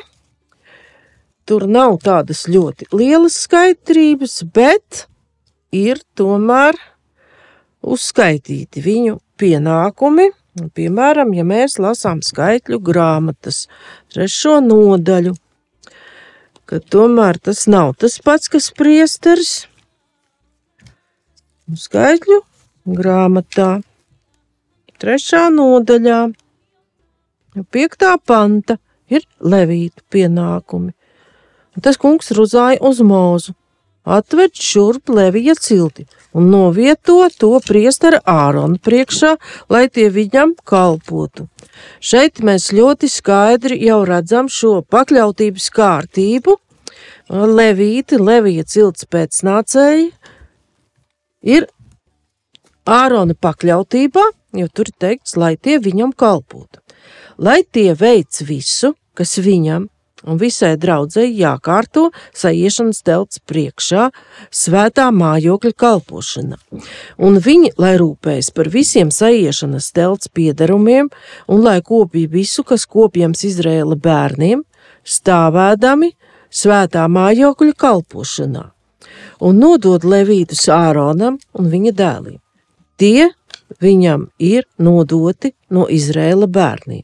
Tur 1.45 1.67
nav 1.69 1.99
tādas 2.01 2.47
ļoti 2.49 2.89
lielas 2.95 3.37
skaidrības, 3.45 4.39
bet 4.55 5.05
ir 5.75 6.01
tomēr 6.17 6.79
uzskaitīti 7.85 8.81
viņu 8.81 9.19
pienākumi. 9.37 10.31
Piemēram, 10.73 11.33
ja 11.35 11.43
mēs 11.45 11.75
lasām 11.83 12.21
skaitļu 12.23 12.79
grāmatas, 12.81 13.65
trešo 14.13 14.61
nodaļu, 14.63 15.35
ka 16.69 16.79
tomēr 16.79 17.39
tas 17.41 17.65
nav 17.71 17.95
tas 18.01 18.17
pats, 18.23 18.51
kas 18.51 18.71
priesteris. 18.75 19.65
Skaitļu 21.65 22.41
grāmatā 22.85 23.69
Trešā 25.01 25.49
nodaļā, 25.51 26.19
piektā 27.67 28.13
panta, 28.23 28.77
ir 29.11 29.25
levītu 29.43 30.05
pienākumi. 30.13 30.93
Un 31.75 31.83
tas 31.83 31.99
kungs 31.99 32.31
ruzāja 32.37 32.79
uz 32.87 33.01
mūzu, 33.03 33.51
atved 34.05 34.53
šurp 34.53 35.09
levija 35.09 35.55
cilti 35.59 36.05
un 36.35 36.49
novieto 36.51 37.17
to 37.37 37.57
priestara 37.63 38.19
āronu 38.27 38.79
priekšā, 38.83 39.35
lai 39.71 39.87
tie 39.89 40.09
viņam 40.11 40.55
kalpotu. 40.67 41.47
Šeit 41.99 42.41
mēs 42.45 42.71
ļoti 42.75 43.09
skaidri 43.11 43.79
jau 43.85 44.03
redzam 44.07 44.49
šo 44.51 44.81
pakļautības 44.91 45.69
kārtību. 45.75 46.57
Levīti, 47.29 48.19
levija 48.21 48.65
cilts 48.69 49.07
pēcnācēji 49.09 50.11
ir 51.55 51.65
Ārona 52.85 53.33
pakļautībā, 53.33 54.23
jo 54.59 54.67
tur 54.69 54.91
ir 54.91 54.97
teikts, 55.01 55.33
lai 55.41 55.55
tie 55.57 55.79
viņam 55.81 56.11
kalpotu. 56.13 56.83
Lai 57.41 57.63
tie 57.65 57.95
veic 57.97 58.43
visu, 58.45 58.93
kas 59.17 59.39
viņam 59.41 59.87
un 60.25 60.39
visai 60.41 60.73
draudzēji 60.81 61.37
jākārto 61.39 62.09
sajiešanas 62.35 63.01
telts 63.05 63.41
priekšā, 63.47 64.09
svētā 64.51 65.07
mājokļa 65.15 65.73
kalpošana. 65.77 66.59
Un 67.17 67.39
viņi, 67.41 67.73
lai 67.81 67.95
rūpējas 68.01 68.51
par 68.55 68.69
visiem 68.73 69.13
sajiešanas 69.13 69.91
telts 69.95 70.31
piedarumiem 70.33 71.11
un 71.47 71.65
lai 71.65 71.79
kopja 71.85 72.29
visu, 72.31 72.65
kas 72.67 72.87
kopjams 72.89 73.45
Izraēla 73.47 73.95
bērniem, 73.95 74.63
stāvēdami 75.05 76.13
svētā 76.49 77.05
mājokļa 77.11 77.75
kalpošanā 77.77 78.71
un 79.45 79.59
nodod 79.59 80.05
levītus 80.07 80.67
Āronam 80.71 81.39
un 81.53 81.71
viņa 81.71 81.93
dēliem. 81.95 82.39
Tie 82.99 83.29
viņam 83.81 84.29
ir 84.39 84.65
nodoti 84.79 85.53
no 85.69 85.89
Izraēla 85.91 86.47
bērniem. 86.47 87.03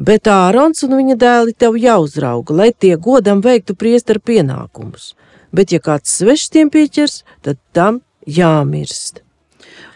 Bet 0.00 0.28
Ārons 0.32 0.80
un 0.86 0.94
viņa 0.96 1.14
dēli 1.20 1.52
tev 1.60 1.74
jāuzrauga, 1.76 2.54
lai 2.56 2.70
tie 2.72 2.94
godam 2.96 3.42
veiktu 3.44 3.74
priesteru 3.76 4.22
pienākumus. 4.24 5.10
Bet, 5.52 5.74
ja 5.74 5.80
kāds 5.84 6.14
svešs 6.16 6.48
tiem 6.54 6.70
pieķers, 6.72 7.20
tad 7.44 7.58
tam 7.76 8.00
jāmirst. 8.24 9.20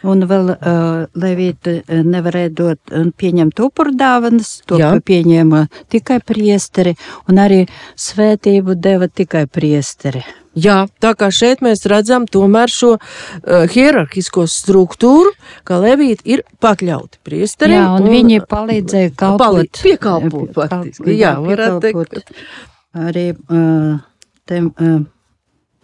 Un 0.04 0.26
vēl 0.28 0.50
uh, 0.52 1.06
Levīti 1.16 1.78
nevarēja 1.88 2.52
dot 2.52 2.92
un 2.92 3.10
pieņemt 3.16 3.60
upuru 3.64 3.94
dāvanas, 3.96 4.58
to 4.68 4.76
Jā. 4.80 4.92
pieņēma 5.00 5.62
tikai 5.92 6.18
priesteri, 6.20 6.92
un 7.30 7.40
arī 7.40 7.62
svētību 7.96 8.76
deva 8.76 9.08
tikai 9.08 9.46
priesteri. 9.48 10.24
Jā, 10.54 10.84
tā 11.02 11.14
kā 11.18 11.32
šeit 11.34 11.64
mēs 11.66 11.82
redzam 11.90 12.28
tomēr 12.30 12.70
šo 12.70 12.92
uh, 12.94 13.64
hierarhisko 13.72 14.44
struktūru, 14.46 15.32
ka 15.66 15.80
levīti 15.82 16.36
ir 16.36 16.44
pakļauti 16.62 17.18
priesteriem. 17.26 17.80
Jā, 17.80 17.88
un 17.96 18.06
viņi 18.12 18.44
palīdzēja 18.46 19.16
kalpot. 19.16 19.42
palīdz- 19.48 19.82
piekalpo 19.88 20.44
faktiski, 20.54 21.16
jā, 21.18 21.34
varētu 21.42 21.82
teikt, 21.82 22.14
piekalpot 22.14 22.72
Arī 22.94 23.32
uh, 23.34 23.98
tem, 24.46 24.68
uh, 24.78 25.00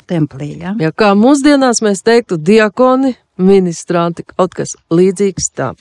templī, 0.06 0.52
jā. 0.62 0.76
Ja 0.78 0.92
kā 0.94 1.10
mūsdienās 1.18 1.82
mēs 1.82 2.04
teiktu, 2.06 2.38
diakoni, 2.38 3.16
ministranti, 3.40 4.26
kaut 4.36 4.54
kas 4.58 4.76
līdzīgs 4.92 5.50
tam. 5.56 5.80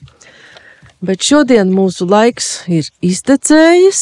Bet 1.00 1.24
šodien 1.24 1.70
mūsu 1.72 2.08
laiks 2.10 2.66
ir 2.68 2.90
iztecējis, 3.06 4.02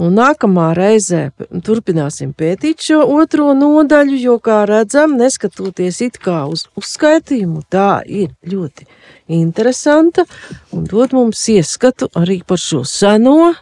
un 0.00 0.14
nākamā 0.16 0.70
reizē 0.76 1.26
turpināsim 1.64 2.32
pētīt 2.36 2.80
šo 2.86 3.02
otro 3.18 3.52
nodaļu, 3.56 4.16
jo, 4.22 4.38
kā 4.40 4.62
redzam, 4.68 5.18
neskatoties 5.20 6.00
it 6.06 6.16
kā 6.22 6.44
uz 6.48 6.64
uzskaitījumu, 6.80 7.64
tā 7.68 8.00
ir 8.06 8.32
ļoti 8.48 8.88
interesanta 9.32 10.24
un 10.72 10.88
dod 10.88 11.12
mums 11.16 11.42
ieskatu 11.52 12.08
arī 12.18 12.40
par 12.46 12.60
šo 12.60 12.82
seno 12.88 13.52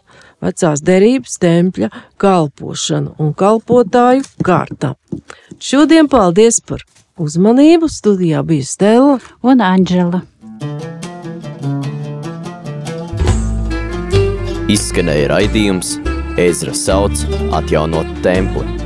vecās 0.41 0.81
derības 0.85 1.37
tempļa 1.43 1.91
kalpošanu 2.21 3.17
un 3.21 3.35
kalpotāju 3.37 4.25
kārtām. 4.47 4.97
Šodien 5.61 6.09
paldies 6.09 6.63
par 6.65 6.87
uzmanību. 7.21 7.91
Studijā 7.93 8.43
bija 8.47 8.67
Stela. 8.67 9.19
Un 9.45 9.63
Anģela. 9.65 10.25
Izskanēja 14.71 15.33
raidījums 15.33 15.97
Ezra 16.41 16.75
sauc 16.77 17.25
atjaunot 17.57 18.21
templi. 18.25 18.80